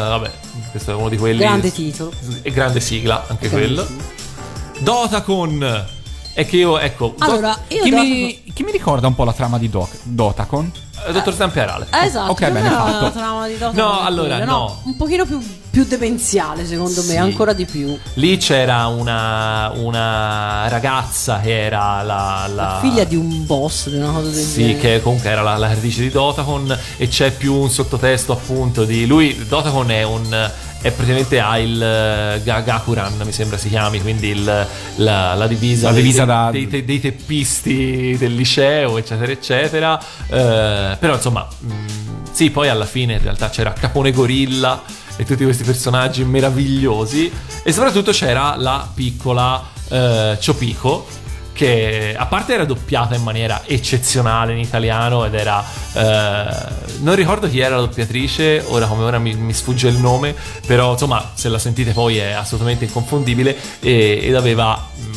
[0.10, 0.32] vabbè,
[0.70, 1.40] questo è uno di quelli.
[1.40, 2.12] Grande titolo.
[2.44, 3.84] E grande sigla, anche quello.
[3.84, 4.12] Grandissimo.
[4.80, 5.86] Dotacon.
[6.34, 7.14] È che io, ecco.
[7.18, 9.98] Do- Allora, io Chi do- mi, chi mi ricorda un po' la trama di Doc-
[10.04, 10.72] Dotacon?
[11.08, 11.88] eh, Dottor Stamperale.
[11.94, 13.04] Eh, Esatto, Ok, bene fatto.
[13.04, 14.80] la trama di Dota No, è allora, quella, no.
[14.86, 15.40] Un pochino più,
[15.70, 17.10] più demenziale, secondo Sì.
[17.10, 17.96] me, ancora di più.
[18.16, 22.48] Lì c'era una, una ragazza che era la.
[22.48, 24.80] la- La figlia di un boss, di una cosa del Sì, genere.
[24.80, 29.06] che comunque era la, la creatrice di Dotacon e c'è più un sottotesto appunto di
[29.06, 29.46] lui.
[29.48, 30.52] Dotacon è un.
[30.84, 35.48] È praticamente ha il eh, Ga- Gakuran, mi sembra si chiami, quindi il- la, la
[35.48, 40.00] divisa, La dei- divisa dei, da- dei, dei- dei teppisti del liceo, eccetera, eccetera.
[40.28, 41.72] Eh, però insomma, mh,
[42.34, 44.82] sì, poi alla fine in realtà c'era Capone Gorilla
[45.16, 47.32] e tutti questi personaggi meravigliosi
[47.64, 51.06] e soprattutto c'era la piccola eh, Ciopico
[51.54, 55.64] che a parte era doppiata in maniera eccezionale in italiano ed era
[55.94, 60.36] eh, non ricordo chi era la doppiatrice ora come ora mi, mi sfugge il nome
[60.66, 65.12] però insomma se la sentite poi è assolutamente inconfondibile e- ed aveva mm,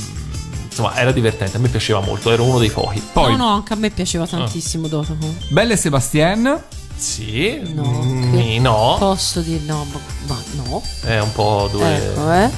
[0.69, 3.73] insomma era divertente a me piaceva molto ero uno dei pochi Poi, No, no, anche
[3.73, 4.29] a me piaceva Ah.
[4.29, 5.37] tantissimo Dotacon.
[5.49, 6.63] Belle e Sebastien.
[6.97, 10.83] sì No, mm, che- no Posso dire no, ma, ma no.
[11.05, 12.51] è un po' due Ecco, eh.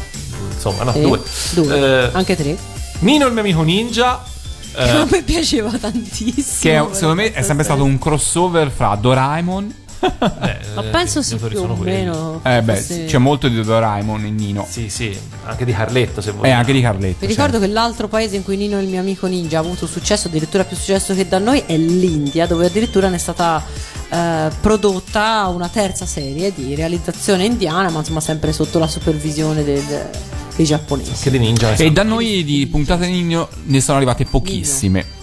[0.53, 1.21] insomma no Sì, due,
[1.53, 2.07] Due.
[2.07, 2.57] Eh, Anche tre.
[3.01, 4.23] Nino il mio amico ninja
[4.79, 6.45] Che eh, a me piaceva tantissimo.
[6.61, 9.75] Che è- secondo me è sempre stato un crossover fra Doraemon.
[10.01, 12.41] Eh, Ma eh, penso sì, più o meno.
[12.45, 14.67] Eh beh, fosse- c'è molto di Doraemon in Nino.
[14.69, 16.59] Sì, sì, anche di Carletto se E vogliamo.
[16.61, 17.17] anche di Carletto.
[17.21, 20.29] Vi ricordo che l'altro paese in cui Nino, il mio amico ninja, ha avuto successo,
[20.29, 23.63] addirittura più successo che da noi, è l'India, dove addirittura ne è stata
[24.11, 30.09] eh, prodotta una terza serie di realizzazione indiana, ma insomma sempre sotto la supervisione del-
[30.57, 31.13] dei giapponesi.
[31.23, 31.75] Che di ninja.
[31.75, 35.17] E da noi di puntate Nino ne sono arrivate pochissime.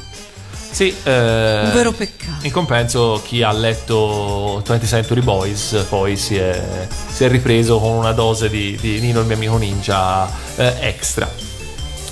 [0.76, 2.46] Sì, eh, Un vero peccato.
[2.46, 7.92] In compenso, chi ha letto 20th Century Boys poi si è, si è ripreso con
[7.92, 11.32] una dose di, di Nino il mio amico ninja eh, extra.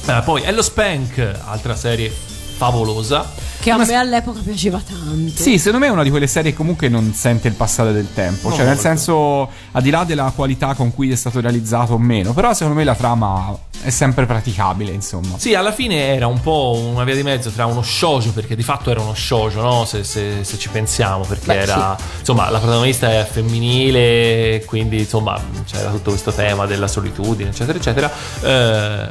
[0.08, 3.30] Eh, poi Hello Spank, altra serie favolosa.
[3.64, 5.42] Che a me all'epoca piaceva tanto.
[5.42, 8.10] Sì, secondo me è una di quelle serie che comunque non sente il passare del
[8.14, 8.50] tempo.
[8.50, 11.98] No, cioè, nel senso, al di là della qualità con cui è stato realizzato o
[11.98, 15.38] meno, però secondo me la trama è sempre praticabile, insomma.
[15.38, 18.64] Sì, alla fine era un po' una via di mezzo tra uno shoujo, perché di
[18.64, 19.86] fatto era uno shoujo, no?
[19.86, 21.98] Se, se- se ci pensiamo, perché Beh, era.
[22.20, 28.12] Insomma, la protagonista è femminile, quindi insomma c'era tutto questo tema della solitudine, eccetera, eccetera.
[28.42, 29.08] Eh,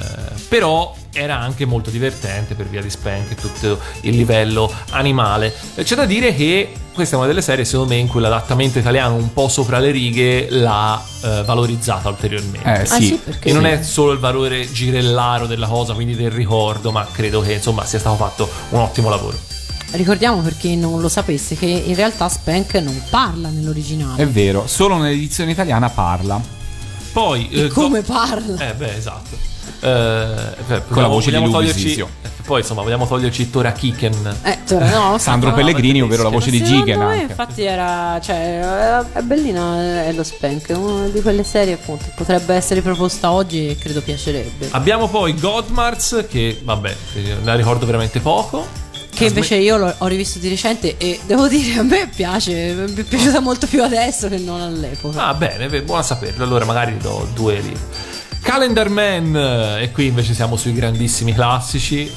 [0.48, 5.55] però era anche molto divertente per via di Spank e tutto il livello animale.
[5.82, 9.14] C'è da dire che questa è una delle serie, secondo me, in cui l'adattamento italiano
[9.14, 12.66] un po' sopra le righe l'ha eh, valorizzata ulteriormente.
[12.68, 13.68] Eh Ah, sì, sì, perché E non sì.
[13.68, 17.98] è solo il valore girellaro della cosa, quindi del ricordo, ma credo che insomma sia
[17.98, 19.39] stato fatto un ottimo lavoro.
[19.93, 24.22] Ricordiamo per chi non lo sapesse che in realtà Spank non parla nell'originale.
[24.22, 26.40] è vero, solo nell'edizione italiana parla.
[27.12, 28.70] Poi E eh, come to- parla?
[28.70, 29.36] Eh beh, esatto.
[29.80, 32.09] Eh, beh, Con la voce di vogliamo Luis toglierci Visio.
[32.22, 34.36] eh, Poi insomma, vogliamo toglierci Tora Kiken.
[34.43, 37.22] Eh, cioè, no, Sandro no, Pellegrini, ma ovvero la voce di Gigen me, anche.
[37.24, 38.60] infatti era cioè
[39.12, 43.68] è bellina è lo Spank è una di quelle serie appunto potrebbe essere proposta oggi
[43.68, 48.66] e credo piacerebbe Abbiamo poi Godmars, che vabbè, eh, la ricordo veramente poco.
[49.14, 52.94] che invece io l'ho, ho rivisto di recente e devo dire a me piace mi
[52.94, 56.43] è piaciuta molto più adesso che non all'epoca Ah, bene, beh, buono a saperlo.
[56.44, 57.76] Allora magari do due lì.
[58.43, 59.35] Calendar Man,
[59.81, 62.10] e qui invece siamo sui grandissimi classici.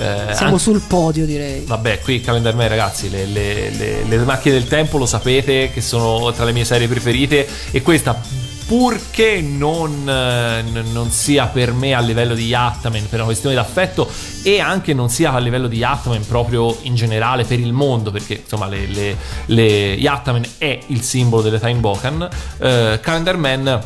[0.00, 4.16] Eh, siamo anche- sul podio direi Vabbè, qui Calendar Man, ragazzi, le, le- le- le
[4.18, 7.48] macchine del tempo lo sapete che sono tra le mie serie preferite.
[7.70, 8.20] E questa
[8.66, 14.06] purché non, eh, non sia per me a livello di Yattaman per una questione d'affetto
[14.42, 18.34] e anche non sia a livello di Yattaman proprio in generale per il mondo perché
[18.42, 22.28] insomma le, le, le Yattaman è il simbolo delle Time Bokan
[22.58, 23.80] eh, Calendar Man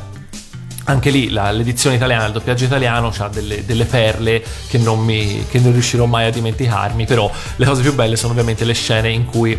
[0.84, 5.44] anche lì la- l'edizione italiana, il doppiaggio italiano ha delle, delle perle che non, mi,
[5.50, 9.10] che non riuscirò mai a dimenticarmi, però le cose più belle sono ovviamente le scene
[9.10, 9.58] in cui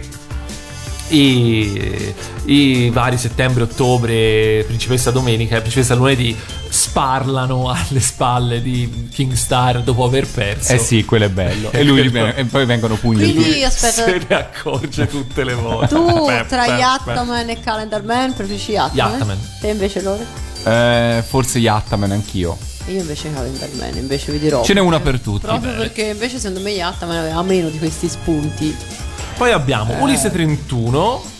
[1.10, 2.14] i,
[2.46, 6.36] i vari settembre, ottobre, principessa domenica e principessa lunedì
[6.70, 10.74] sparlano alle spalle di King Star dopo aver perso.
[10.74, 11.70] Eh sì, quello è bello.
[11.72, 13.32] e, lui, e poi vengono pugni.
[13.32, 15.94] Quindi aspetta, Se ne accorge tutte le volte.
[15.94, 19.12] tu Beh, tra beh, Yattaman e Calendar Man preferisci Yattaman?
[19.12, 19.38] Yattaman.
[19.62, 20.26] Te invece loro?
[20.64, 22.58] Eh, forse Yattaman anch'io.
[22.88, 24.64] Io invece Calendar Man, invece vi dirò.
[24.64, 25.46] Ce n'è una per tutti.
[25.46, 28.76] Proprio perché invece secondo me Yattaman aveva meno di questi spunti.
[28.78, 29.02] beh.
[29.38, 31.32] Poi abbiamo Ulisse 31.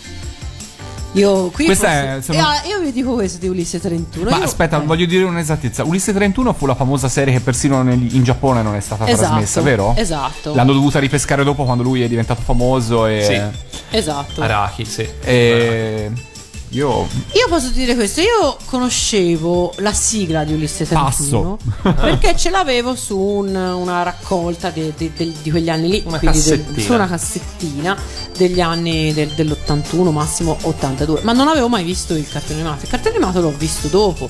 [1.16, 4.30] Io qui Questa forse- è, sono- Io, io vi dico questo di Ulisse 31.
[4.30, 4.84] Ma io- aspetta, eh.
[4.84, 5.84] voglio dire un'esattezza.
[5.84, 9.28] Ulisse 31 fu la famosa serie che persino nel- in Giappone non è stata Esatto,
[9.28, 9.94] trasmessa, vero?
[9.96, 10.54] esatto.
[10.56, 13.22] L'hanno dovuta ripescare dopo quando lui è diventato famoso e...
[13.22, 13.96] Sì.
[13.96, 14.40] Esatto.
[14.42, 15.08] Arachi, sì.
[15.22, 16.10] e...
[16.74, 17.06] Io...
[17.32, 21.94] Io posso dire questo, io conoscevo la sigla di Ulisse 31 Passo.
[22.00, 26.18] perché ce l'avevo su un- una raccolta di, di- del- di quegli anni lì, Una
[26.18, 27.96] quindi del- su una cassettina
[28.36, 32.90] degli anni del- dell'81, massimo 82, ma non avevo mai visto il cartone animato, il
[32.90, 34.28] cartone animato l'ho visto dopo.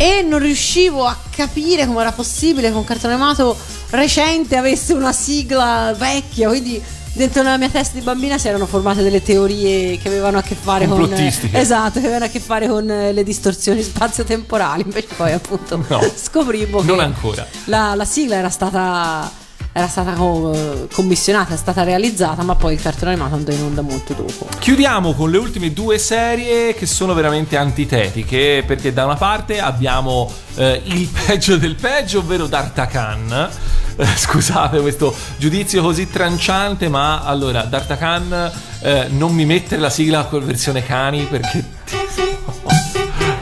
[0.00, 3.56] E non riuscivo a capire come era possibile che un cartone animato
[3.90, 6.80] recente avesse una sigla vecchia, quindi
[7.18, 10.54] dentro nella mia testa di bambina si erano formate delle teorie che avevano a che
[10.54, 15.32] fare con esatto, che avevano a che fare con eh, le distorsioni spazio-temporali, invece poi
[15.32, 17.46] appunto No, scoprivo non che ancora.
[17.64, 19.30] La, la sigla era stata
[19.72, 23.82] era stata co- commissionata, è stata realizzata, ma poi il cartone animato andò in onda
[23.82, 24.48] molto dopo.
[24.58, 30.32] Chiudiamo con le ultime due serie che sono veramente antitetiche perché da una parte abbiamo
[30.56, 33.50] eh, il peggio del peggio, ovvero D'Artacan.
[33.96, 40.24] Eh, scusate questo giudizio così tranciante, ma allora D'Artacan eh, non mi mettere la sigla
[40.24, 41.64] con versione cani perché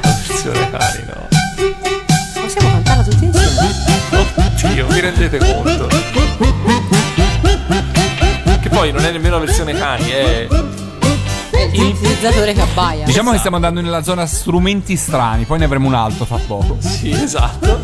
[0.03, 1.36] la versione cani no.
[4.67, 5.87] Oddio, vi rendete conto?
[8.61, 10.49] Che poi non è nemmeno la versione cani, è
[11.73, 13.05] Il utilizzatore che abbaia.
[13.05, 16.77] Diciamo che stiamo andando nella zona strumenti strani, poi ne avremo un altro fra poco.
[16.81, 17.81] Sì, esatto.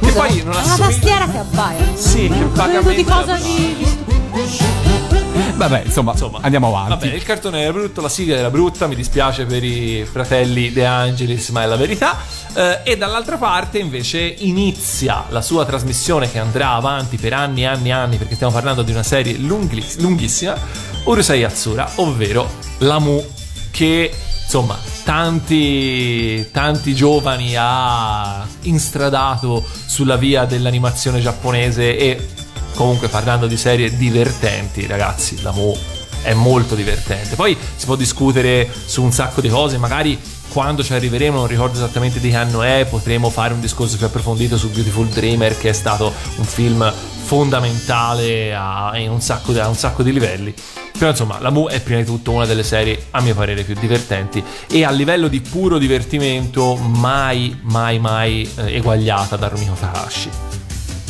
[0.00, 1.84] Che poi non È una assomiglia tastiera che abbaia.
[1.94, 3.38] Sì, che vagamente di cosa abbaia.
[3.38, 4.73] di, di
[5.54, 7.06] Vabbè, insomma, Insomma, andiamo avanti.
[7.06, 10.84] Vabbè, il cartone era brutto, la sigla era brutta, mi dispiace per i fratelli De
[10.84, 12.16] Angelis, ma è la verità.
[12.54, 17.66] Eh, e dall'altra parte invece inizia la sua trasmissione che andrà avanti per anni e
[17.66, 20.56] anni e anni, perché stiamo parlando di una serie lunghi- lunghissima,
[21.04, 22.48] Urusei Yatsura, ovvero
[22.78, 23.24] la Mu,
[23.70, 24.12] che
[24.44, 32.28] insomma tanti, tanti giovani ha instradato sulla via dell'animazione giapponese e
[32.74, 35.76] comunque parlando di serie divertenti, ragazzi, la Mu
[36.22, 37.36] è molto divertente.
[37.36, 40.18] Poi si può discutere su un sacco di cose, magari
[40.48, 44.06] quando ci arriveremo, non ricordo esattamente di che anno è, potremo fare un discorso più
[44.06, 46.92] approfondito su Beautiful Dreamer, che è stato un film
[47.24, 50.54] fondamentale a, in un sacco, a un sacco di livelli.
[50.96, 53.74] Però insomma, la Mu è prima di tutto una delle serie, a mio parere, più
[53.74, 60.63] divertenti e a livello di puro divertimento mai, mai, mai eh, eguagliata da Rumiko Takahashi.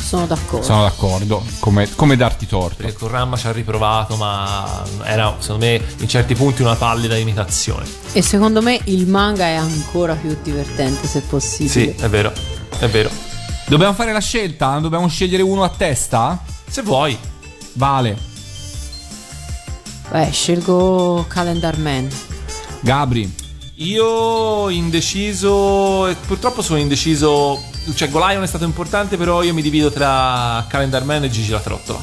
[0.05, 0.63] Sono d'accordo.
[0.65, 2.75] Sono d'accordo, come, come darti torto.
[2.77, 7.17] Perché con Ramma ci ha riprovato, ma era secondo me in certi punti una pallida
[7.17, 7.85] imitazione.
[8.11, 11.69] E secondo me il manga è ancora più divertente se possibile.
[11.69, 12.31] Sì, è vero,
[12.77, 13.09] è vero.
[13.67, 14.77] Dobbiamo fare la scelta?
[14.77, 16.39] Dobbiamo scegliere uno a testa?
[16.69, 17.17] Se vuoi,
[17.73, 18.17] Vale.
[20.11, 22.07] Beh, scelgo Calendar Man.
[22.81, 23.33] Gabri.
[23.77, 27.59] io indeciso, purtroppo sono indeciso,
[27.93, 31.59] cioè Golion è stato importante, però io mi divido tra Calendar Man e Gigi la
[31.59, 31.99] Trottola.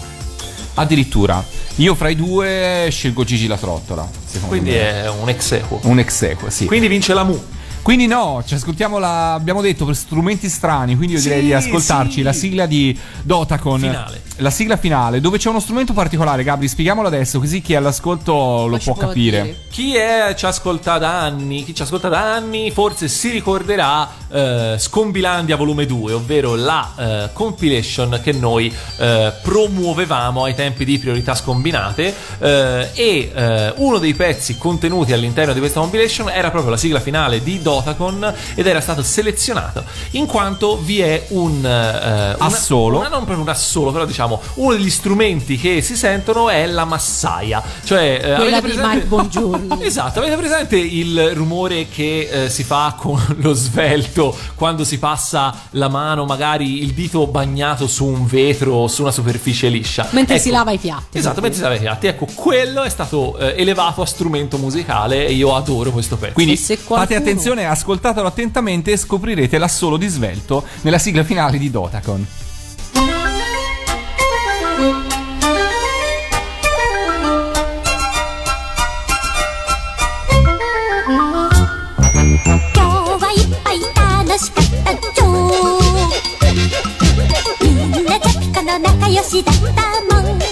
[0.74, 1.44] Addirittura.
[1.76, 4.08] Io fra i due scelgo Gigi la trottola.
[4.24, 5.02] secondo Quindi me.
[5.02, 5.80] è un ex equo.
[5.82, 6.66] un ex equo, sì.
[6.66, 7.42] Quindi vince la Mu.
[7.82, 9.34] Quindi no, ci ascoltiamo la.
[9.34, 12.22] Abbiamo detto per strumenti strani, quindi io Sì, direi di ascoltarci sì.
[12.22, 13.80] la sigla di Dotacon.
[13.80, 14.22] Finale.
[14.36, 18.66] La sigla finale, dove c'è uno strumento particolare, Gabri, spieghiamolo adesso, così chi è all'ascolto
[18.66, 19.42] lo può può capire.
[19.42, 19.56] dire.
[19.70, 24.76] Chi è, ci ascolta da anni, chi ci ascolta da anni forse si ricorderà eh,
[24.78, 31.34] Scombilandia volume 2, ovvero la eh, compilation che noi eh, promuovevamo ai tempi di priorità
[31.34, 36.78] scombinate eh, e eh, uno dei pezzi contenuti all'interno di questa compilation era proprio la
[36.78, 37.71] sigla finale di Dotacon
[38.54, 42.98] ed era stato selezionato in quanto vi è un eh, una- Assolo.
[42.98, 46.84] una- non proprio un assolo, però diciamo uno degli strumenti che si sentono è la
[46.84, 49.80] massaia, cioè eh, Quella avete di Mike Bongiorno.
[49.80, 55.54] Esatto, avete presente il rumore che eh, si fa con lo svelto quando si passa
[55.70, 60.08] la mano, magari il dito bagnato su un vetro o su una superficie liscia?
[60.10, 61.18] Mentre Ecco, si lava i piatti.
[61.18, 62.06] Esatto, mentre si lava i piatti.
[62.06, 66.32] Ecco, quello è stato eh, elevato a strumento musicale e io adoro questo pezzo.
[66.34, 67.24] Quindi fate qualcuno-
[67.61, 72.35] attenzione, ascoltatelo attentamente e scoprirete l'assolo di svelto nella sigla finale di Dotacon.「
[81.07, 81.23] 今
[82.73, 83.79] 日はいっぱい
[84.25, 85.23] 楽しかったっちょ」「
[87.61, 90.43] みんなジャピコの仲良しだったもん」「み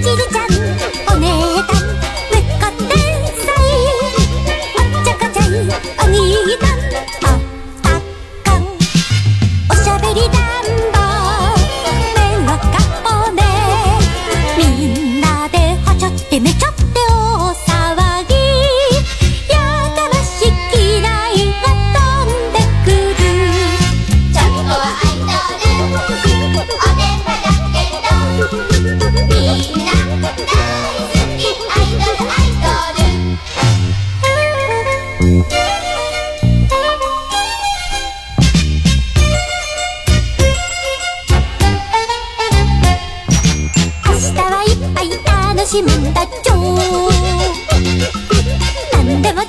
[0.00, 0.46] ちるちゃ
[1.13, 1.13] ん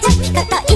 [0.02, 0.75] チャピカと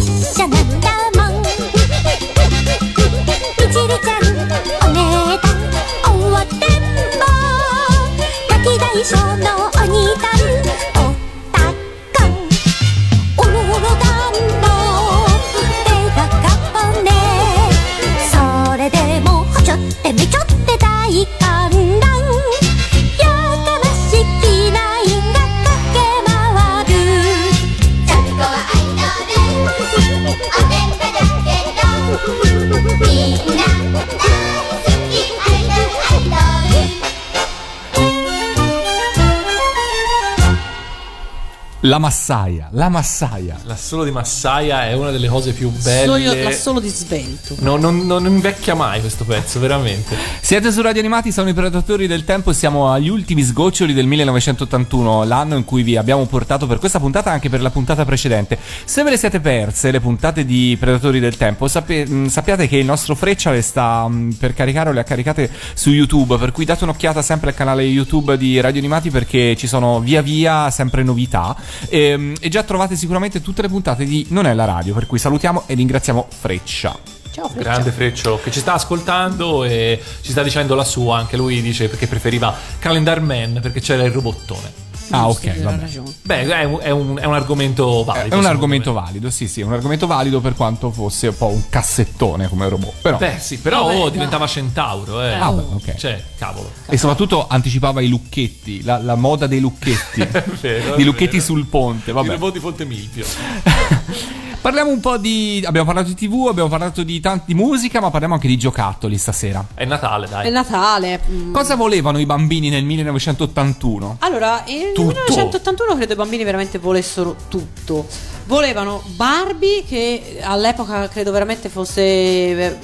[41.90, 43.58] La massaia, la massaia.
[43.64, 46.06] L'assolo di Massaia è una delle cose più belle.
[46.44, 47.56] l'assolo di svelto.
[47.58, 50.16] No, non, non invecchia mai questo pezzo, veramente.
[50.40, 54.06] Siete su Radio Animati, siamo i Predatori del Tempo e siamo agli ultimi sgoccioli del
[54.06, 58.04] 1981, l'anno in cui vi abbiamo portato per questa puntata e anche per la puntata
[58.04, 58.56] precedente.
[58.84, 62.76] Se ve le siete perse, le puntate di Predatori del Tempo, sape- mh, sappiate che
[62.76, 66.52] il nostro Freccia le sta mh, per caricare o le ha caricate su YouTube, per
[66.52, 70.70] cui date un'occhiata sempre al canale YouTube di Radio Animati perché ci sono via via
[70.70, 71.56] sempre novità
[71.88, 75.18] e, e già trovate sicuramente tutte le puntate di Non è la radio, per cui
[75.18, 76.96] salutiamo e ringraziamo Freccia.
[77.32, 77.70] Ciao, Freccia.
[77.70, 81.18] Grande Freccio che ci sta ascoltando e ci sta dicendo la sua.
[81.18, 84.79] Anche lui dice perché preferiva Calendar Man perché c'era il robottone.
[85.10, 85.80] Ah, ok, vabbè.
[85.80, 86.12] ragione.
[86.22, 88.34] Beh, è un, è un- è un argomento valido.
[88.34, 89.00] È un argomento me.
[89.00, 92.68] valido, sì, sì, è un argomento valido per quanto fosse un po' un cassettone come
[92.68, 92.94] robot.
[93.02, 93.16] Però.
[93.18, 94.08] Beh, sì, però Vabbè, oh, no.
[94.10, 95.32] diventava centauro, eh.
[95.34, 95.94] Ah, beh, ok.
[95.96, 96.70] Cioè, cavolo.
[96.86, 100.26] E soprattutto anticipava i lucchetti, la, la moda dei lucchetti.
[100.60, 101.42] vero, Di lucchetti vero.
[101.44, 102.28] sul ponte, Il vabbè.
[102.28, 103.24] robot di Ponte Milvio.
[104.60, 105.62] Parliamo un po' di.
[105.64, 109.66] Abbiamo parlato di TV, abbiamo parlato di tanti musica, ma parliamo anche di giocattoli stasera.
[109.72, 110.48] È Natale, dai.
[110.48, 111.18] È Natale.
[111.26, 111.50] mm.
[111.54, 114.16] Cosa volevano i bambini nel 1981?
[114.20, 115.20] Allora, nel Tutto.
[115.28, 118.06] 1981 credo i bambini veramente volessero tutto.
[118.46, 122.00] Volevano Barbie, che all'epoca credo veramente fosse.
[122.02, 122.76] eh,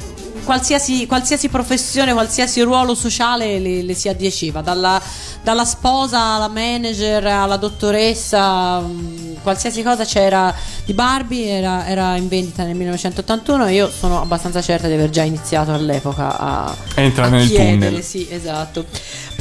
[0.44, 5.01] Qualsiasi, qualsiasi professione, qualsiasi ruolo sociale le, le si addiaceva, dalla,
[5.43, 12.28] dalla sposa alla manager alla dottoressa, mm, qualsiasi cosa c'era di Barbie era, era in
[12.28, 17.28] vendita nel 1981 e io sono abbastanza certa di aver già iniziato all'epoca a, Entrare
[17.28, 18.02] a nel chiedere, tunnel.
[18.05, 18.84] sì, esatto.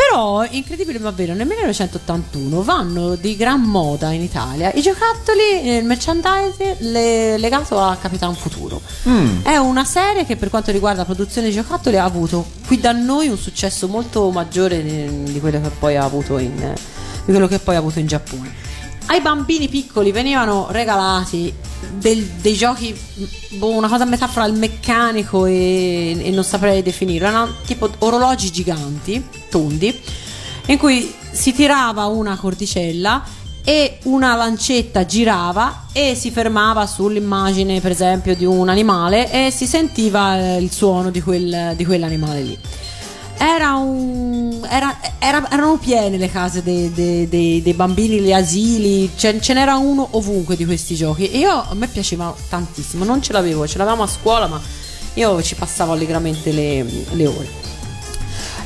[0.08, 5.78] Però, incredibile ma vero, nel 1981 vanno di gran moda in Italia i giocattoli, eh,
[5.78, 8.82] il merchandise le- legato a Capitan Futuro.
[9.08, 9.42] Mm.
[9.44, 12.92] È una serie che per quanto riguarda la produzione di giocattoli ha avuto qui da
[12.92, 17.48] noi un successo molto maggiore di, di quello che poi ha avuto in, di quello
[17.48, 18.54] che poi ha avuto in Giappone.
[19.08, 21.54] Ai bambini piccoli venivano regalati
[22.00, 22.96] del- dei giochi,
[23.52, 27.90] boh, una cosa a metà fra il meccanico e, e non saprei definirlo, erano tipo
[28.00, 29.96] orologi giganti, tondi,
[30.68, 33.24] in cui si tirava una cordicella
[33.64, 39.66] e una lancetta girava e si fermava sull'immagine per esempio di un animale e si
[39.68, 42.58] sentiva eh, il suono di, quel- di quell'animale lì.
[43.38, 49.12] Era, un- era- era- erano piene le case dei, dei- dei- dei bambini, gli asili,
[49.16, 51.30] ce, ce n'era uno ovunque di questi giochi.
[51.30, 54.60] E io a me piaceva tantissimo, non ce l'avevo, ce l'avevamo a scuola, ma
[55.16, 57.48] io ci passavo allegramente le, le ore.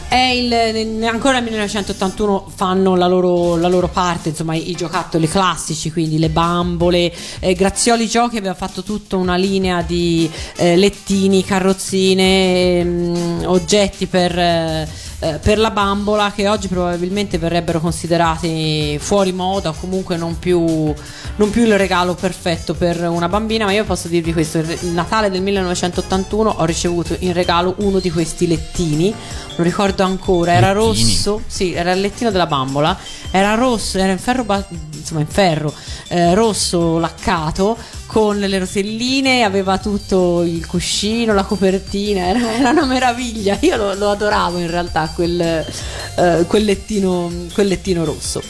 [0.09, 5.91] È il- ancora nel 1981 fanno la loro, la loro parte, insomma, i, giocattoli classici,
[5.91, 7.13] quindi le bambole.
[7.39, 14.35] Eh, Grazioli Giochi aveva fatto tutta una linea di eh, lettini, carrozzine, mm, oggetti per,
[14.37, 14.87] eh,
[15.19, 20.63] eh, per la bambola che oggi probabilmente verrebbero considerati fuori moda o comunque non più,
[20.63, 23.65] non più il regalo perfetto per una bambina.
[23.65, 28.09] Ma io posso dirvi questo: il Natale del 1981 ho ricevuto in regalo uno di
[28.09, 29.13] questi lettini
[29.59, 30.93] lo ricordo ancora, era Lettini?
[30.93, 32.97] rosso, sì, era il lettino della bambola,
[33.29, 34.65] era rosso, era in ferro, ba-
[35.09, 35.73] insomma in ferro,
[36.09, 42.85] eh, rosso laccato con le rotelline, aveva tutto il cuscino, la copertina, era, era una
[42.85, 48.41] meraviglia, io lo, lo adoravo in realtà quel, eh, quel lettino, quel lettino rosso.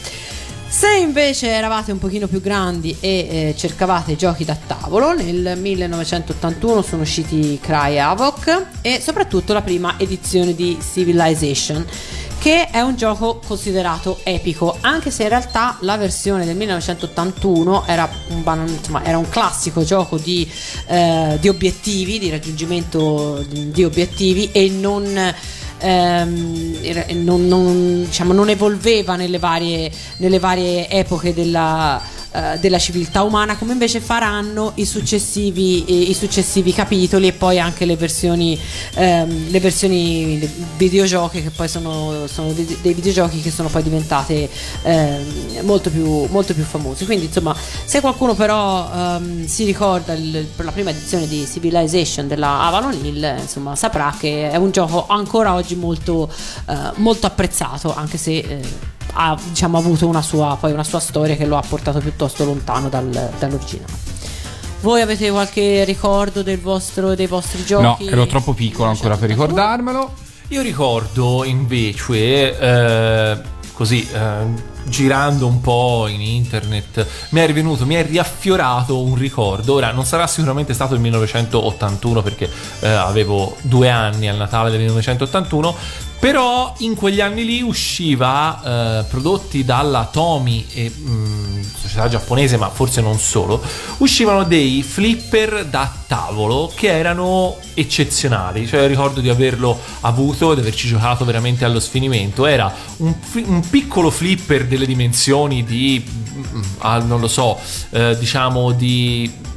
[0.72, 6.84] Se invece eravate un pochino più grandi e eh, cercavate giochi da tavolo, nel 1981
[6.84, 11.84] sono usciti Cry Havoc e soprattutto la prima edizione di Civilization,
[12.40, 18.10] che è un gioco considerato epico, anche se in realtà la versione del 1981 era
[18.30, 20.50] un, insomma, era un classico gioco di,
[20.88, 25.36] eh, di obiettivi, di raggiungimento di obiettivi e non
[25.80, 32.02] ehm, non, non- diciamo, non evolveva nelle varie, nelle varie epoche della,
[32.32, 37.86] eh, della civiltà umana come invece faranno i successivi, i, successivi capitoli e poi anche
[37.86, 38.60] le versioni,
[38.96, 44.50] ehm, le versioni videogiochi che poi sono, sono dei, videogiochi che sono poi diventate
[44.84, 47.06] ehm, molto, più, molto più famosi.
[47.06, 52.62] Quindi insomma se qualcuno però ehm, si ricorda il- la prima edizione di Civilization della
[52.62, 56.32] Avalon Hill insomma saprà che è un gioco ancora oggi molto,
[56.68, 61.36] eh, molto apprezzato anche se eh, ha diciamo, avuto una sua, poi una sua storia
[61.36, 64.08] che lo ha portato piuttosto lontano dal- dall'originale
[64.82, 68.08] voi avete qualche ricordo del vostro, dei vostri No, giochi?
[68.08, 70.14] ero troppo piccolo ancora per ricordarmelo.
[70.50, 73.38] Io ricordo invece, eh,
[73.74, 74.46] così, eh,
[74.90, 79.76] girando un po' in internet, mi è rivenuto, mi è riaffiorato un ricordo.
[79.76, 82.50] Ora, non sarà sicuramente stato il 1981 perché
[82.82, 86.08] eh, avevo due anni al Natale del 1981.
[86.20, 92.70] Però in quegli anni lì usciva eh, prodotti dalla Tomy e mh, società giapponese, ma
[92.70, 93.62] forse non solo,
[94.00, 98.68] uscivano dei flipper da tavolo che erano eccezionali.
[98.68, 102.46] Cioè ricordo di averlo avuto, di averci giocato veramente allo sfinimento.
[102.46, 103.14] Era un,
[103.46, 107.58] un piccolo flipper delle dimensioni di, mm, ah, non lo so,
[107.92, 109.48] eh, diciamo di...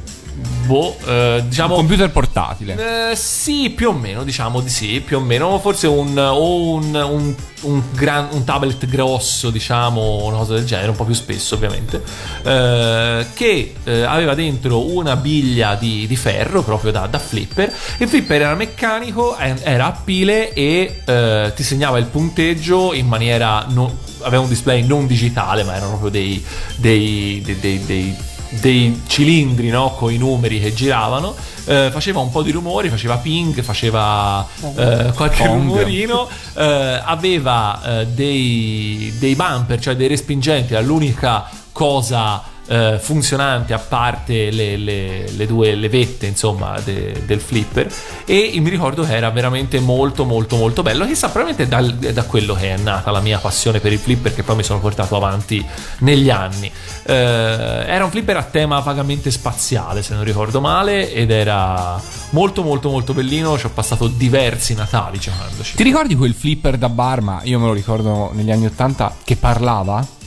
[0.65, 1.73] Boh, eh, diciamo...
[1.73, 3.11] Un computer portatile.
[3.11, 6.95] Eh, sì, più o meno, diciamo di sì, più o meno, forse un, o un,
[6.95, 11.55] un, un gran- un tablet grosso, diciamo, una cosa del genere, un po' più spesso
[11.55, 12.01] ovviamente,
[12.43, 17.73] eh, che eh, aveva dentro una biglia di, di ferro proprio da, da flipper.
[17.99, 23.07] Il flipper era meccanico, eh, era a pile e eh, ti segnava il punteggio in
[23.07, 23.65] maniera...
[23.69, 26.43] non- aveva un display non digitale, ma erano proprio dei-
[26.77, 28.15] dei- dei- dei-
[28.49, 29.91] dei cilindri no?
[29.95, 31.33] con i numeri che giravano
[31.65, 34.45] eh, faceva un po' di rumori faceva ping faceva
[34.75, 35.59] eh, qualche Pong.
[35.71, 43.73] rumorino eh, aveva eh, dei, dei bumper cioè dei respingenti era l'unica cosa eh, funzionante
[43.73, 47.91] a parte le, le- le due levette insomma de- del flipper.
[48.25, 51.05] E mi ricordo che era veramente molto molto molto bello.
[51.05, 54.43] Chissà probabilmente è da quello che è nata la mia passione per il flipper che
[54.43, 55.63] poi mi sono portato avanti
[55.99, 56.71] negli anni.
[57.05, 61.99] Eh, era un flipper a tema vagamente spaziale se non ricordo male ed era
[62.31, 63.57] molto molto molto bellino.
[63.57, 65.75] Ci ho passato diversi Natali giocandoci.
[65.75, 67.21] Ti ricordi quel flipper da bar?
[67.21, 70.21] Ma io me lo ricordo negli anni 80 che parlava?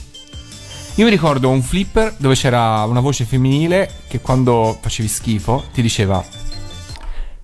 [0.97, 5.83] Io mi ricordo un flipper dove c'era una voce femminile che quando facevi schifo ti
[5.83, 6.25] diceva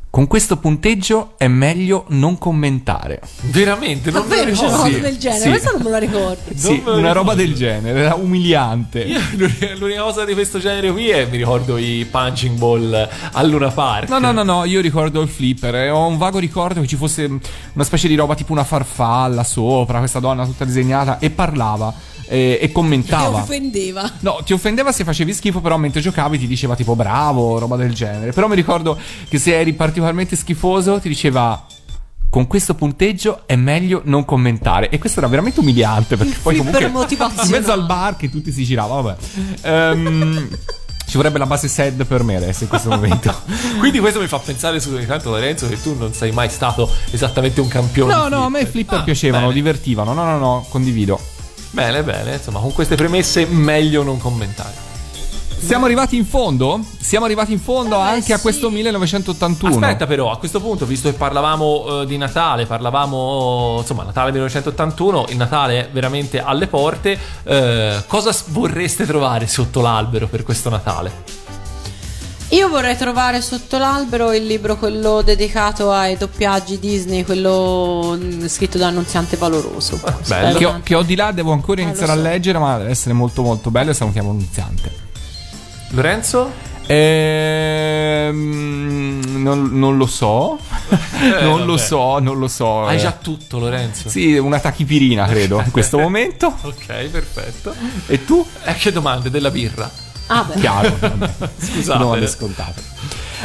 [0.10, 3.20] con questo punteggio è meglio non commentare.
[3.46, 5.42] veramente non Davvero una cosa del genere?
[5.42, 5.50] sì.
[5.50, 6.42] Questo non me lo ricordo.
[6.54, 7.14] Sì, una ricordo.
[7.14, 9.02] roba del genere, era umiliante.
[9.02, 13.44] Io l'unica, l'unica cosa di questo genere qui è mi ricordo i punching ball a
[13.44, 14.10] Luna Park.
[14.10, 16.96] No, no, no, no, io ricordo il flipper e ho un vago ricordo che ci
[16.96, 17.26] fosse
[17.74, 22.57] una specie di roba tipo una farfalla sopra, questa donna tutta disegnata e parlava e,
[22.60, 23.38] e Ti commentava.
[23.41, 24.11] offendeva.
[24.22, 27.93] No, ti offendeva se facevi schifo, però mentre giocavi ti diceva tipo bravo, roba del
[27.93, 28.31] genere.
[28.31, 28.97] Però mi ricordo
[29.30, 31.64] che se eri particolarmente schifoso ti diceva
[32.30, 34.89] con questo punteggio è meglio non commentare.
[34.89, 38.30] E questo era veramente umiliante perché Il poi flipper comunque in mezzo al bar che
[38.31, 39.18] tutti si giravano, vabbè.
[39.61, 40.47] Ehm,
[41.05, 43.31] Ci vorrebbe la base SED per me adesso in questo momento.
[43.77, 47.61] Quindi questo mi fa pensare su intanto Lorenzo che tu non sei mai stato esattamente
[47.61, 48.11] un campione.
[48.11, 49.53] No, no, a me i flipper Ah, piacevano, bene.
[49.53, 50.14] divertivano.
[50.14, 51.19] No, no, no, condivido.
[51.74, 54.91] Bene, bene, insomma, con queste premesse meglio non commentare.
[55.58, 56.80] Siamo arrivati in fondo?
[57.00, 58.41] Siamo arrivati in fondo Eh, anche a sì.
[58.44, 59.74] questo 1981.
[59.74, 65.26] Aspetta però, a questo punto, visto che parlavamo eh, di Natale, parlavamo, insomma, Natale 1981,
[65.30, 71.43] il Natale è veramente alle porte, eh, cosa vorreste trovare sotto l'albero per questo Natale?
[72.54, 78.78] Io vorrei trovare sotto l'albero il libro, quello dedicato ai doppiaggi Disney, quello mm, scritto
[78.78, 80.00] da Annunziante Valoroso.
[80.28, 80.58] bello.
[80.60, 82.20] Che, ho, che ho di là, devo ancora Eh, lo iniziare so.
[82.20, 84.92] a leggere, ma deve essere molto molto bello e salutiamo Annunziante.
[85.90, 86.52] Lorenzo?
[88.14, 90.60] Ehm, non, non lo so.
[91.42, 91.78] non lo vabbè.
[91.80, 92.86] so, non lo so.
[92.86, 94.10] Hai Eh, già tutto, Lorenzo?
[94.10, 96.56] Sì, una tachipirina, credo, in questo momento.
[96.62, 97.74] Ok, perfetto.
[98.06, 98.46] E tu?
[98.64, 99.90] E che domande della birra?
[100.28, 100.60] Ah, beh.
[100.60, 100.98] Chiaro.
[101.58, 102.00] Scusate.
[102.00, 102.82] Domande scontate.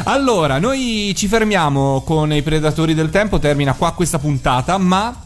[0.05, 5.25] Allora, noi ci fermiamo con i Predatori del Tempo, termina qua questa puntata, ma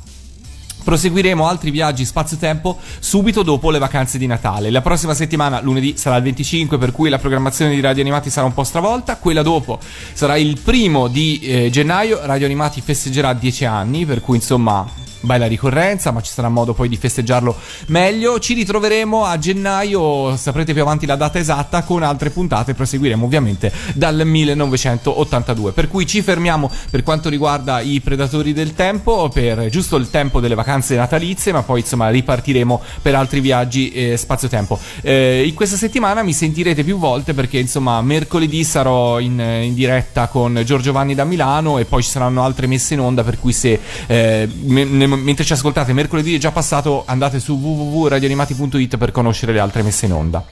[0.83, 4.70] proseguiremo altri viaggi spazio-tempo subito dopo le vacanze di Natale.
[4.70, 8.47] La prossima settimana, lunedì, sarà il 25, per cui la programmazione di Radio Animati sarà
[8.47, 9.16] un po' stravolta.
[9.16, 9.79] Quella dopo
[10.15, 12.20] sarà il primo di eh, gennaio.
[12.24, 15.01] Radio Animati festeggerà 10 anni, per cui insomma.
[15.23, 18.40] Bella ricorrenza, ma ci sarà modo poi di festeggiarlo meglio.
[18.40, 22.74] Ci ritroveremo a gennaio, saprete più avanti la data esatta, con altre puntate.
[22.74, 25.73] Proseguiremo ovviamente dal 1982.
[25.73, 30.40] Per cui ci fermiamo per quanto riguarda i Predatori del Tempo, per giusto il tempo
[30.40, 34.78] delle vacanze natalizie, ma poi insomma ripartiremo per altri viaggi eh, spazio-tempo.
[35.03, 40.27] Eh, in questa settimana mi sentirete più volte perché insomma mercoledì sarò in, in diretta
[40.27, 43.53] con Giorgio Vanni da Milano e poi ci saranno altre messe in onda, per cui
[43.53, 44.85] se eh, me-
[45.16, 50.06] mentre ci ascoltate mercoledì è già passato andate su www.radioanimati.it per conoscere le altre messe
[50.06, 50.44] in onda.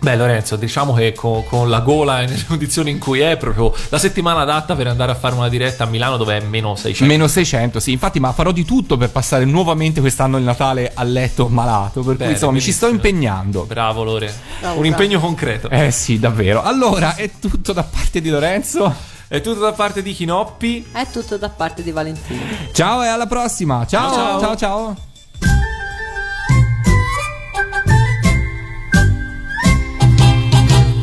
[0.00, 3.74] Beh, Lorenzo, diciamo che con, con la gola e nelle condizioni in cui è proprio
[3.88, 7.04] la settimana adatta per andare a fare una diretta a Milano dove è meno 600.
[7.04, 11.02] Meno 600, sì, infatti, ma farò di tutto per passare nuovamente quest'anno il Natale a
[11.02, 12.02] letto malato.
[12.02, 13.64] Per Bene, cui insomma mi ci sto impegnando.
[13.64, 14.32] Bravo, Lore.
[14.60, 15.68] Bravo, Un impegno concreto.
[15.68, 16.62] Eh sì, davvero.
[16.62, 19.16] Allora, è tutto da parte di Lorenzo.
[19.28, 20.88] È tutto da parte di Chinoppi.
[20.90, 22.40] È tutto da parte di Valentino.
[22.72, 23.84] Ciao e alla prossima.
[23.86, 24.56] Ciao ciao ciao.
[24.56, 24.96] ciao.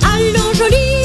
[0.01, 1.04] Allons joli